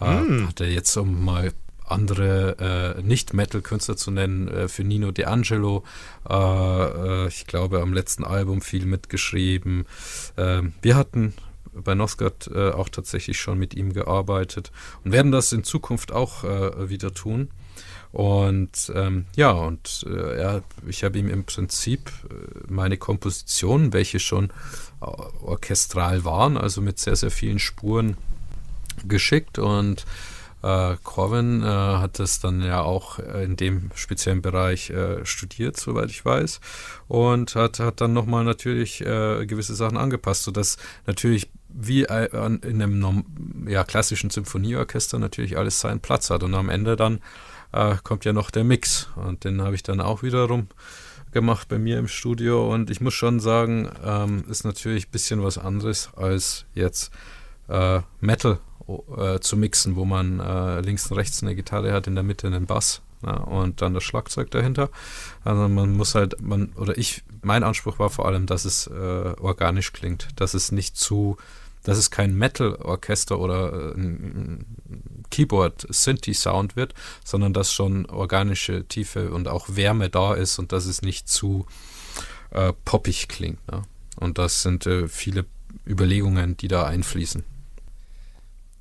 [0.00, 0.48] Mhm.
[0.48, 1.52] Hat er jetzt, um mal
[1.86, 5.82] andere äh, Nicht-Metal-Künstler zu nennen, äh, für Nino D'Angelo,
[6.28, 9.86] äh, äh ich glaube, am letzten Album viel mitgeschrieben.
[10.36, 11.34] Ähm, wir hatten
[11.72, 14.72] bei Nosgard äh, auch tatsächlich schon mit ihm gearbeitet
[15.04, 17.50] und werden das in Zukunft auch äh, wieder tun.
[18.12, 22.34] Und ähm, ja, und äh, ja, ich habe ihm im Prinzip äh,
[22.66, 24.50] meine Kompositionen, welche schon
[25.00, 28.16] orchestral waren, also mit sehr, sehr vielen Spuren
[29.06, 30.06] geschickt und
[30.66, 36.10] äh, Corwin äh, hat das dann ja auch in dem speziellen Bereich äh, studiert, soweit
[36.10, 36.60] ich weiß,
[37.08, 43.24] und hat, hat dann nochmal natürlich äh, gewisse Sachen angepasst, sodass natürlich wie in einem
[43.68, 47.20] ja, klassischen Symphonieorchester natürlich alles seinen Platz hat und am Ende dann
[47.72, 49.08] äh, kommt ja noch der Mix.
[49.16, 50.68] Und den habe ich dann auch wiederum
[51.32, 52.72] gemacht bei mir im Studio.
[52.72, 57.12] Und ich muss schon sagen, ähm, ist natürlich ein bisschen was anderes als jetzt
[57.68, 58.58] äh, Metal
[58.88, 62.46] äh, zu mixen, wo man äh, links und rechts eine Gitarre hat, in der Mitte
[62.46, 64.90] einen Bass ja, und dann das Schlagzeug dahinter.
[65.44, 69.34] Also man muss halt, man, oder ich, mein Anspruch war vor allem, dass es äh,
[69.40, 71.36] organisch klingt, dass es nicht zu
[71.86, 74.66] dass es kein Metal-Orchester oder äh, ein
[75.30, 81.02] Keyboard-Synthi-Sound wird, sondern dass schon organische Tiefe und auch Wärme da ist und dass es
[81.02, 81.64] nicht zu
[82.50, 83.64] äh, poppig klingt.
[83.70, 83.82] Ne?
[84.16, 85.44] Und das sind äh, viele
[85.86, 87.44] Überlegungen, die da einfließen.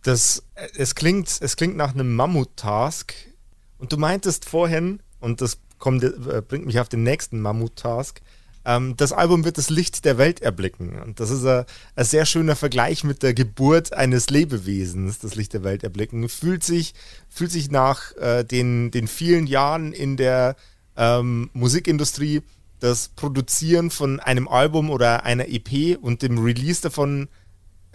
[0.06, 0.44] Das,
[0.76, 3.12] es, klingt, es klingt nach einem Mammut-Task.
[3.80, 8.22] Und du meintest vorhin, und das kommt, äh, bringt mich auf den nächsten Mammut-Task,
[8.66, 11.02] ähm, das Album wird das Licht der Welt erblicken.
[11.02, 15.54] Und das ist ein, ein, sehr schöner Vergleich mit der Geburt eines Lebewesens, das Licht
[15.54, 16.30] der Welt erblicken.
[16.30, 16.94] Fühlt sich,
[17.28, 20.56] fühlt sich nach äh, den, den vielen Jahren in der
[20.96, 22.44] ähm, Musikindustrie
[22.80, 27.28] das Produzieren von einem Album oder einer EP und dem Release davon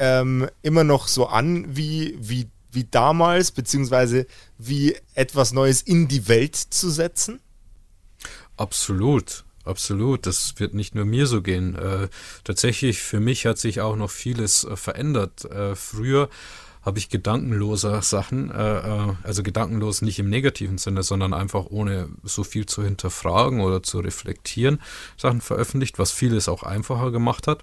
[0.01, 4.27] ähm, immer noch so an wie, wie, wie damals, beziehungsweise
[4.59, 7.39] wie etwas Neues in die Welt zu setzen?
[8.57, 9.45] Absolut.
[9.63, 11.77] Absolut, das wird nicht nur mir so gehen.
[11.77, 12.09] Äh,
[12.45, 15.45] tatsächlich, für mich hat sich auch noch vieles äh, verändert.
[15.45, 16.31] Äh, früher
[16.83, 22.09] habe ich gedankenloser Sachen, äh, äh, also gedankenlos nicht im negativen Sinne, sondern einfach ohne
[22.23, 24.81] so viel zu hinterfragen oder zu reflektieren,
[25.19, 27.63] Sachen veröffentlicht, was vieles auch einfacher gemacht hat.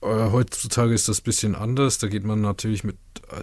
[0.00, 1.98] Äh, heutzutage ist das ein bisschen anders.
[1.98, 2.96] Da geht man natürlich mit,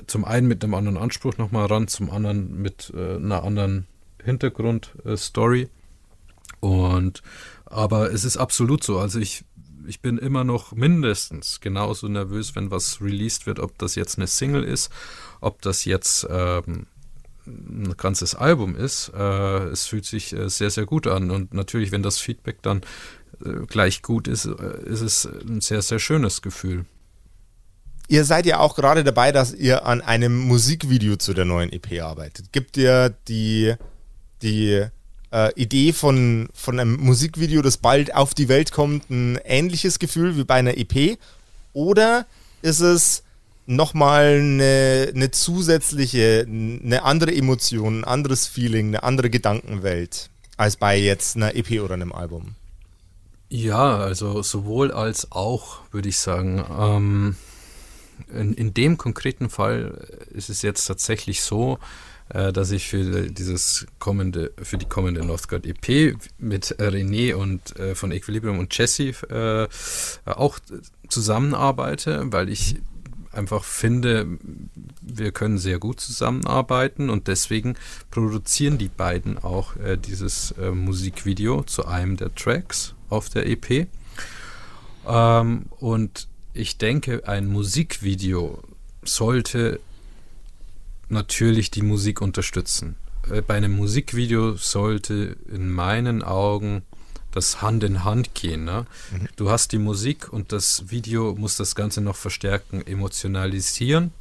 [0.07, 3.87] zum einen mit einem anderen Anspruch nochmal ran, zum anderen mit einer anderen
[4.23, 5.69] Hintergrundstory.
[6.59, 7.21] Und
[7.65, 8.99] aber es ist absolut so.
[8.99, 9.43] Also ich,
[9.85, 14.27] ich bin immer noch mindestens genauso nervös, wenn was released wird, ob das jetzt eine
[14.27, 14.91] Single ist,
[15.41, 16.87] ob das jetzt ähm,
[17.45, 19.11] ein ganzes Album ist.
[19.15, 21.31] Äh, es fühlt sich äh, sehr, sehr gut an.
[21.31, 22.83] Und natürlich, wenn das Feedback dann äh,
[23.67, 26.85] gleich gut ist, äh, ist es ein sehr, sehr schönes Gefühl.
[28.07, 32.01] Ihr seid ja auch gerade dabei, dass ihr an einem Musikvideo zu der neuen EP
[32.03, 32.51] arbeitet.
[32.51, 33.73] Gibt ihr die,
[34.43, 34.85] die
[35.31, 40.37] äh, Idee von, von einem Musikvideo, das bald auf die Welt kommt, ein ähnliches Gefühl
[40.37, 41.17] wie bei einer EP?
[41.73, 42.27] Oder
[42.61, 43.23] ist es
[43.65, 50.97] nochmal eine, eine zusätzliche, eine andere Emotion, ein anderes Feeling, eine andere Gedankenwelt als bei
[50.97, 52.55] jetzt einer EP oder einem Album?
[53.49, 56.65] Ja, also sowohl als auch, würde ich sagen.
[56.77, 57.35] Ähm,
[58.33, 61.79] in, in dem konkreten Fall ist es jetzt tatsächlich so,
[62.29, 67.93] äh, dass ich für dieses kommende, für die kommende Northgard EP mit René und äh,
[67.93, 69.67] von Equilibrium und Jesse äh,
[70.25, 70.57] auch
[71.07, 72.77] zusammenarbeite, weil ich
[73.31, 74.39] einfach finde,
[75.01, 77.75] wir können sehr gut zusammenarbeiten und deswegen
[78.09, 83.87] produzieren die beiden auch äh, dieses äh, Musikvideo zu einem der Tracks auf der EP.
[85.07, 88.63] Ähm, und ich denke, ein Musikvideo
[89.03, 89.79] sollte
[91.09, 92.95] natürlich die Musik unterstützen.
[93.29, 96.83] Äh, bei einem Musikvideo sollte in meinen Augen
[97.31, 98.63] das Hand in Hand gehen.
[98.63, 98.85] Ne?
[99.11, 99.27] Mhm.
[99.35, 104.13] Du hast die Musik und das Video muss das Ganze noch verstärken, emotionalisieren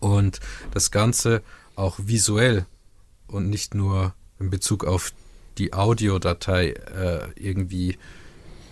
[0.00, 0.40] und
[0.72, 1.42] das Ganze
[1.76, 2.66] auch visuell
[3.28, 5.12] und nicht nur in Bezug auf
[5.58, 7.98] die Audiodatei äh, irgendwie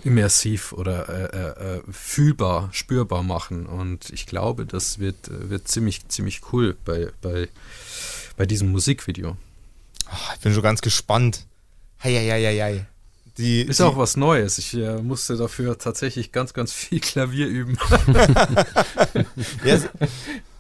[0.05, 3.67] immersiv oder äh, äh, äh, fühlbar, spürbar machen.
[3.67, 7.49] Und ich glaube, das wird, wird ziemlich, ziemlich cool bei, bei,
[8.37, 9.37] bei diesem Musikvideo.
[10.11, 11.47] Oh, ich bin schon ganz gespannt.
[12.03, 12.87] Heieieiei.
[13.39, 14.59] Die, ist die, auch was Neues.
[14.59, 17.79] Ich äh, musste dafür tatsächlich ganz, ganz viel Klavier üben.
[19.65, 19.79] ja,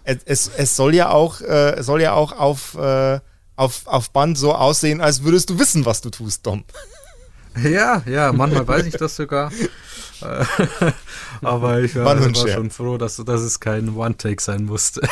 [0.04, 3.20] es, es, es, soll ja auch, äh, soll ja auch auf, äh,
[3.56, 6.64] auf, auf Band so aussehen, als würdest du wissen, was du tust, Dom.
[7.62, 9.52] Ja, ja, manchmal weiß ich das sogar.
[11.42, 15.02] Aber ich war, war schon froh, dass, dass es kein One-Take sein musste.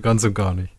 [0.00, 0.72] Ganz und gar nicht.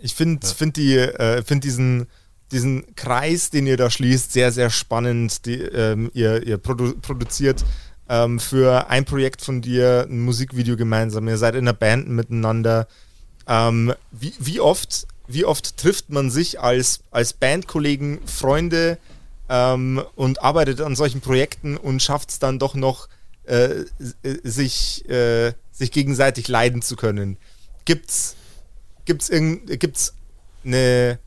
[0.00, 0.52] Ich finde ja.
[0.52, 2.06] find äh, find diesen,
[2.50, 5.44] diesen Kreis, den ihr da schließt, sehr, sehr spannend.
[5.46, 7.64] Die, ähm, ihr ihr produ produziert
[8.08, 11.28] ähm, für ein Projekt von dir ein Musikvideo gemeinsam.
[11.28, 12.88] Ihr seid in einer Band miteinander.
[13.46, 18.98] Ähm, wie, wie oft wie oft trifft man sich als, als Bandkollegen, Freunde
[19.48, 23.08] ähm, und arbeitet an solchen Projekten und schafft es dann doch noch,
[23.44, 23.84] äh,
[24.42, 27.36] sich, äh, sich gegenseitig leiden zu können.
[27.84, 28.36] Gibt's,
[29.04, 30.14] gibt's, gibt's
[30.64, 31.18] eine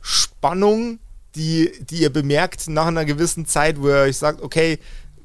[0.00, 0.98] Spannung,
[1.34, 4.78] die, die ihr bemerkt nach einer gewissen Zeit, wo ihr euch sagt, okay,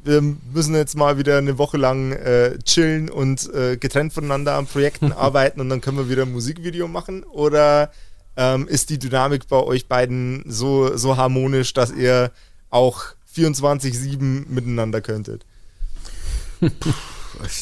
[0.04, 4.68] wir müssen jetzt mal wieder eine Woche lang äh, chillen und äh, getrennt voneinander an
[4.68, 7.24] Projekten arbeiten und dann können wir wieder ein Musikvideo machen?
[7.24, 7.92] Oder
[8.36, 12.32] ähm, ist die Dynamik bei euch beiden so, so harmonisch, dass ihr
[12.70, 13.04] auch
[13.36, 15.46] 24-7 miteinander könntet?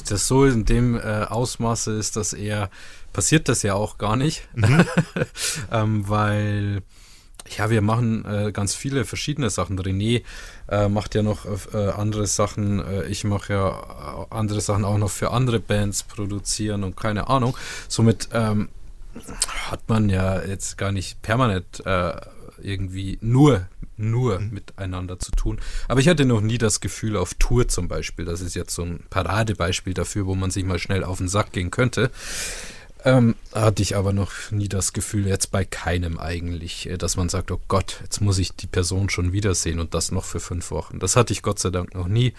[0.10, 2.70] das so in dem äh, Ausmaße ist das eher,
[3.14, 4.86] passiert das ja auch gar nicht, mhm.
[5.72, 6.82] ähm, weil
[7.58, 9.80] ja, wir machen äh, ganz viele verschiedene Sachen.
[9.80, 10.24] René
[10.70, 12.80] äh, macht ja noch äh, andere Sachen.
[12.80, 17.58] Äh, ich mache ja andere Sachen auch noch für andere Bands produzieren und keine Ahnung.
[17.88, 18.70] Somit ähm,
[19.70, 22.14] hat man ja jetzt gar nicht permanent äh,
[22.62, 23.68] irgendwie nur,
[23.98, 24.52] nur mhm.
[24.52, 25.60] miteinander zu tun.
[25.88, 28.84] Aber ich hatte noch nie das Gefühl auf Tour zum Beispiel, das ist jetzt so
[28.84, 32.12] ein Paradebeispiel dafür, wo man sich mal schnell auf den Sack gehen könnte.
[33.04, 37.30] Ähm, hatte ich aber noch nie das Gefühl, jetzt bei keinem eigentlich, äh, dass man
[37.30, 40.70] sagt, oh Gott, jetzt muss ich die Person schon wiedersehen und das noch für fünf
[40.70, 41.00] Wochen.
[41.00, 42.34] Das hatte ich Gott sei Dank noch nie.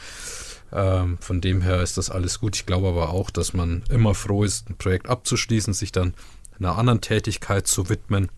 [0.73, 2.55] Ähm, von dem her ist das alles gut.
[2.55, 6.15] Ich glaube aber auch, dass man immer froh ist, ein Projekt abzuschließen, sich dann
[6.59, 8.31] einer anderen Tätigkeit zu widmen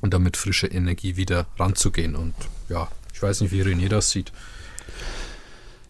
[0.00, 2.14] und damit frische Energie wieder ranzugehen.
[2.14, 2.34] Und
[2.68, 4.32] ja, ich weiß nicht, wie René das sieht.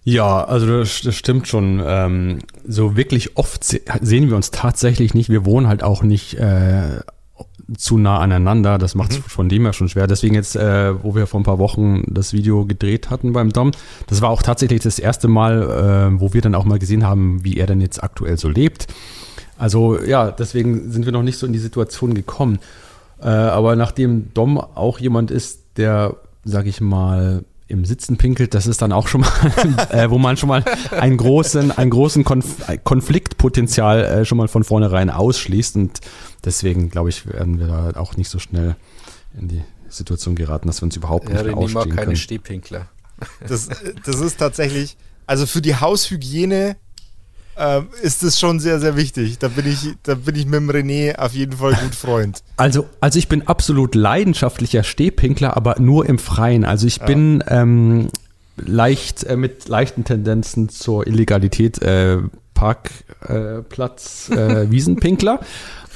[0.05, 1.83] Ja, also das, das stimmt schon.
[1.85, 5.31] Ähm, so wirklich oft se sehen wir uns tatsächlich nicht.
[5.31, 7.01] Wir wohnen halt auch nicht äh,
[7.77, 8.77] zu nah aneinander.
[8.77, 9.23] Das macht es mhm.
[9.23, 10.07] von dem her schon schwer.
[10.07, 13.71] Deswegen jetzt, äh, wo wir vor ein paar Wochen das Video gedreht hatten beim Dom,
[14.07, 17.43] das war auch tatsächlich das erste Mal, äh, wo wir dann auch mal gesehen haben,
[17.43, 18.89] wie er denn jetzt aktuell so lebt.
[19.57, 22.59] Also ja, deswegen sind wir noch nicht so in die Situation gekommen.
[23.23, 28.67] Äh, aber nachdem Dom auch jemand ist, der, sag ich mal, im Sitzen pinkelt, das
[28.67, 29.31] ist dann auch schon mal,
[29.91, 34.65] äh, wo man schon mal einen großen, einen großen Konf Konfliktpotenzial äh, schon mal von
[34.65, 35.77] vornherein ausschließt.
[35.77, 36.01] Und
[36.45, 38.77] deswegen, glaube ich, werden wir da auch nicht so schnell
[39.39, 42.17] in die Situation geraten, dass wir uns überhaupt nicht mehr ausstehen keine können.
[42.17, 42.89] Stehpinkler.
[43.47, 43.69] Das,
[44.05, 44.97] das ist tatsächlich,
[45.27, 46.77] also für die Haushygiene
[47.57, 49.39] ähm, ist es schon sehr, sehr wichtig.
[49.39, 52.43] Da bin, ich, da bin ich mit dem René auf jeden Fall gut Freund.
[52.57, 56.65] Also, also ich bin absolut leidenschaftlicher Stehpinkler, aber nur im Freien.
[56.65, 57.07] Also ich ja.
[57.07, 58.11] bin ähm,
[58.57, 62.19] leicht äh, mit leichten Tendenzen zur Illegalität äh,
[62.65, 65.41] Parkplatz äh, Wiesenpinkler.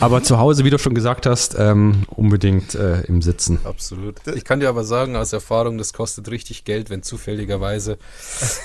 [0.00, 3.58] Aber zu Hause, wie du schon gesagt hast, ähm, unbedingt äh, im Sitzen.
[3.64, 4.14] Absolut.
[4.36, 7.98] Ich kann dir aber sagen, aus Erfahrung, das kostet richtig Geld, wenn zufälligerweise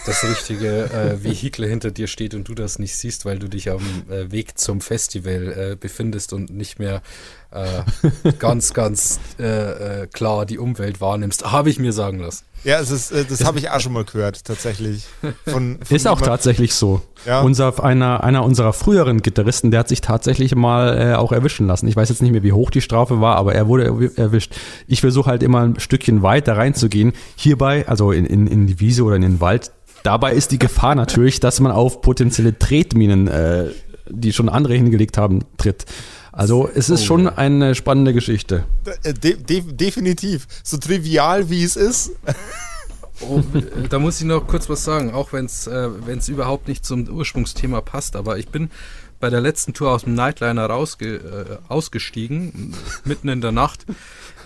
[0.05, 3.71] das richtige äh, Vehikel hinter dir steht und du das nicht siehst, weil du dich
[3.71, 7.01] am äh, Weg zum Festival äh, befindest und nicht mehr
[7.51, 9.19] äh, ganz, ganz
[10.13, 11.51] klar die Umwelt wahrnimmst.
[11.51, 12.45] Habe ich mir sagen lassen.
[12.63, 15.05] Ja, es ist, das habe ich auch schon mal gehört, tatsächlich.
[15.45, 17.01] Von, von ist auch tatsächlich so.
[17.25, 17.41] Ja.
[17.41, 21.87] Unser, einer, einer unserer früheren Gitarristen, der hat sich tatsächlich mal äh, auch erwischen lassen.
[21.87, 24.55] Ich weiß jetzt nicht mehr, wie hoch die Strafe war, aber er wurde erwischt.
[24.87, 27.13] Ich versuche halt immer ein Stückchen weiter reinzugehen.
[27.35, 29.71] Hierbei, also in, in, in die Wiese oder in den Wald,
[30.03, 33.69] dabei ist die Gefahr natürlich, dass man auf potenzielle Tretminen, äh,
[34.09, 35.85] die schon andere hingelegt haben, tritt.
[36.33, 37.05] Also es ist oh.
[37.05, 38.65] schon eine spannende Geschichte.
[39.03, 40.47] Äh, de de definitiv.
[40.63, 42.11] So trivial wie es ist.
[43.29, 43.41] Oh,
[43.89, 45.87] da muss ich noch kurz was sagen, auch wenn es äh,
[46.27, 48.15] überhaupt nicht zum Ursprungsthema passt.
[48.15, 48.71] Aber ich bin
[49.19, 52.75] bei der letzten Tour aus dem Nightliner rausge äh, ausgestiegen,
[53.05, 53.85] mitten in der Nacht,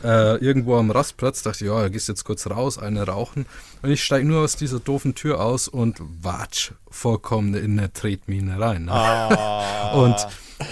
[0.04, 1.42] äh, irgendwo am Rastplatz.
[1.42, 3.46] Dachte, ja, da gehst jetzt kurz raus, eine rauchen.
[3.82, 8.60] Und ich steige nur aus dieser doofen Tür aus und watsch, vollkommen in eine Tretmine
[8.60, 8.86] rein.
[8.86, 8.92] Ne?
[8.92, 9.94] Ah.
[9.94, 10.28] Und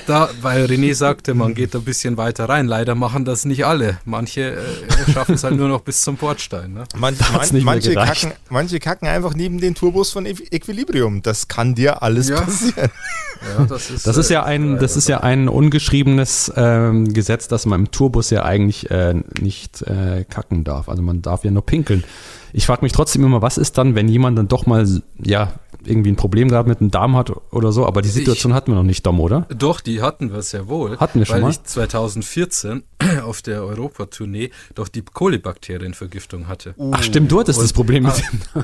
[0.08, 2.68] da, weil René sagte, man geht ein bisschen weiter rein.
[2.68, 4.00] Leider machen das nicht alle.
[4.06, 6.74] Manche äh, schaffen es halt nur noch bis zum Bordstein.
[6.74, 6.86] Ne?
[6.96, 11.22] Man, man, manche, kacken, manche kacken einfach neben den Turbos von Equilibrium.
[11.22, 12.42] Das kann dir alles ja.
[12.42, 12.90] passieren.
[13.58, 17.50] Ja, das ist, das ist ja äh, ein, das ist ja ein ungeschriebenes ähm, Gesetz,
[17.50, 20.90] dass man im Tourbus ja eigentlich äh, nicht äh, kacken darf.
[20.90, 22.06] Also man darf ja nur pinkeln.
[22.56, 24.88] Ich frage mich trotzdem immer, was ist dann, wenn jemand dann doch mal
[25.22, 25.54] ja
[25.84, 28.72] irgendwie ein Problem gehabt mit dem Darm hat oder so, aber die Situation ich, hatten
[28.72, 29.42] wir noch nicht, Dom, oder?
[29.50, 30.98] Doch, die hatten wir sehr wohl.
[30.98, 31.50] Hatten wir schon weil mal?
[31.52, 32.84] ich 2014
[33.24, 36.74] auf der Europatournee doch die Kolibakterienvergiftung hatte.
[36.78, 36.92] Uh.
[36.96, 38.64] Ach stimmt, du hattest Und, das Problem mit dem.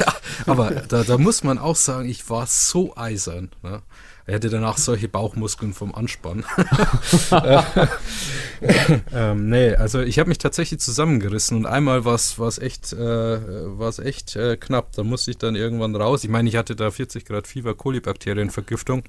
[0.00, 0.12] ja,
[0.46, 3.48] aber da, da muss man auch sagen, ich war so eisern.
[3.62, 3.80] Ne?
[4.26, 6.44] Er hätte danach solche Bauchmuskeln vom Anspannen.
[9.12, 14.36] ähm, nee, also ich habe mich tatsächlich zusammengerissen und einmal war es echt, äh, echt
[14.36, 14.92] äh, knapp.
[14.92, 16.24] Da musste ich dann irgendwann raus.
[16.24, 19.02] Ich meine, ich hatte da 40 Grad Fieber, Kolibakterienvergiftung.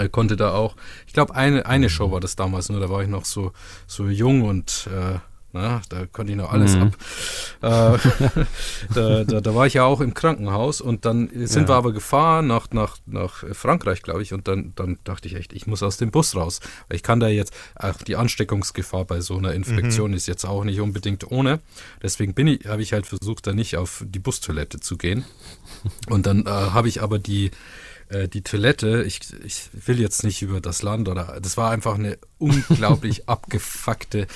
[0.00, 0.76] Ich konnte da auch,
[1.06, 3.52] ich glaube, eine, eine Show war das damals nur, da war ich noch so,
[3.86, 5.18] so jung und äh,
[5.54, 6.82] na, da konnte ich noch alles mhm.
[6.82, 6.96] ab.
[7.62, 8.44] Äh,
[8.94, 11.68] da, da, da, war ich ja auch im Krankenhaus und dann sind ja.
[11.68, 15.52] wir aber gefahren nach, nach, nach Frankreich, glaube ich, und dann, dann dachte ich echt,
[15.52, 16.60] ich muss aus dem Bus raus.
[16.88, 20.16] Weil ich kann da jetzt, auch die Ansteckungsgefahr bei so einer Infektion mhm.
[20.16, 21.60] ist jetzt auch nicht unbedingt ohne.
[22.02, 25.24] Deswegen bin ich, habe ich halt versucht, da nicht auf die Bustoilette zu gehen.
[26.08, 27.52] Und dann äh, habe ich aber die
[28.08, 31.94] äh, die Toilette, ich, ich will jetzt nicht über das Land oder das war einfach
[31.94, 34.26] eine unglaublich abgefuckte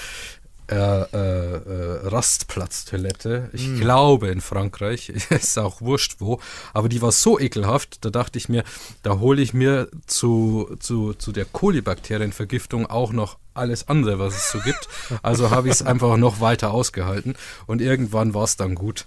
[0.71, 3.49] äh, äh, äh, Rastplatztoilette.
[3.55, 3.81] Ich mm.
[3.81, 6.41] glaube in Frankreich, ist auch wurscht wo,
[6.75, 8.65] aber die war so ekelhaft, da dachte ich mir,
[9.03, 14.51] da hole ich mir zu, zu, zu der Kolibakterienvergiftung auch noch alles andere, was es
[14.53, 14.89] so gibt.
[15.23, 17.35] Also habe ich es einfach noch weiter ausgehalten
[17.67, 19.07] und irgendwann war es dann gut.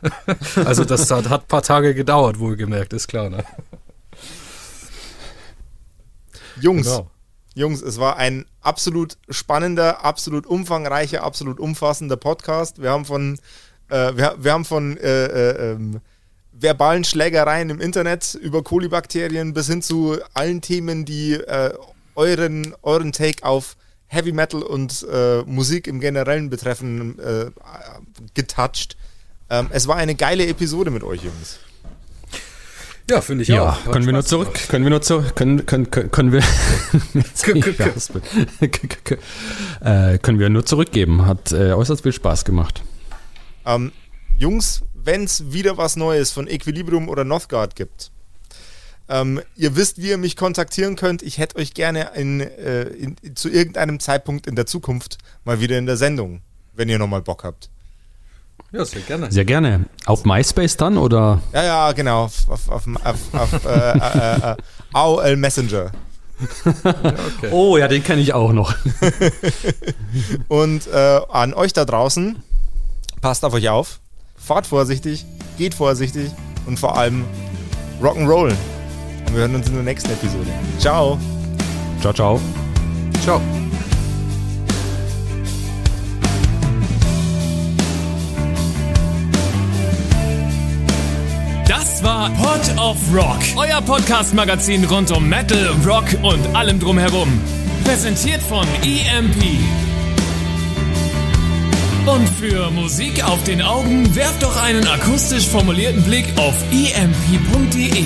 [0.64, 3.28] also das hat, hat ein paar Tage gedauert, wohlgemerkt, ist klar.
[3.28, 3.44] Ne?
[6.60, 7.10] Jungs, genau.
[7.54, 12.80] Jungs, es war ein absolut spannender, absolut umfangreicher, absolut umfassender Podcast.
[12.80, 13.38] Wir haben von,
[13.88, 16.00] äh, wir, wir, haben von äh, äh, ähm,
[16.52, 21.74] verbalen Schlägereien im Internet über Kolibakterien bis hin zu allen Themen, die äh,
[22.14, 23.76] euren, euren Take auf
[24.06, 27.50] Heavy Metal und äh, Musik im Generellen betreffen, äh,
[28.34, 28.96] getoucht.
[29.50, 31.58] Ähm, es war eine geile Episode mit euch, Jungs.
[33.10, 33.90] Ja, finde ich ja, auch.
[33.90, 34.68] Können wir nur zurück?
[34.68, 35.34] Können wir nur zurück?
[35.34, 36.40] Können, können, können, können wir.
[39.80, 41.26] äh, können wir nur zurückgeben.
[41.26, 42.82] Hat äh, äußerst viel Spaß gemacht.
[43.66, 43.92] Ähm,
[44.38, 48.10] Jungs, wenn es wieder was Neues von Equilibrium oder Northgard gibt,
[49.08, 51.22] Ähm, ihr wisst, wie ihr mich kontaktieren könnt.
[51.22, 55.76] Ich hätte euch gerne in, äh, in, zu irgendeinem Zeitpunkt in der Zukunft mal wieder
[55.76, 56.40] in der Sendung,
[56.72, 57.68] wenn ihr nochmal Bock habt.
[58.72, 59.30] Ja, sehr gerne.
[59.30, 59.84] Sehr gerne.
[60.06, 61.40] Auf MySpace dann oder?
[61.52, 62.24] Ja, ja, genau.
[62.24, 64.56] Auf, auf, auf, auf, auf äh, äh, äh,
[64.94, 65.92] AOL Messenger.
[66.74, 67.50] okay.
[67.50, 68.74] Oh ja, den kenne ich auch noch.
[70.48, 72.42] Und äh, an euch da draußen,
[73.20, 74.00] passt auf euch auf,
[74.36, 75.26] fahrt vorsichtig,
[75.58, 76.30] geht vorsichtig
[76.66, 77.24] und vor allem
[78.02, 78.50] Rock'n'Roll.
[79.26, 80.50] Und wir hören uns in der nächsten Episode.
[80.78, 81.18] Ciao.
[82.00, 82.40] Ciao, ciao.
[83.22, 83.40] Ciao.
[91.82, 97.28] Das war Pod of Rock, euer Podcast-Magazin rund um Metal, Rock und allem drumherum.
[97.84, 99.58] Präsentiert von EMP.
[102.06, 108.04] Und für Musik auf den Augen werft doch einen akustisch formulierten Blick auf emp.de.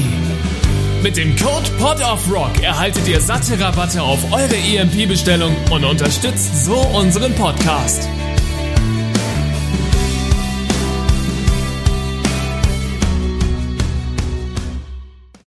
[1.03, 6.65] Mit dem Code Pod of Rock erhaltet ihr satte Rabatte auf eure EMP-Bestellung und unterstützt
[6.65, 8.09] so unseren Podcast.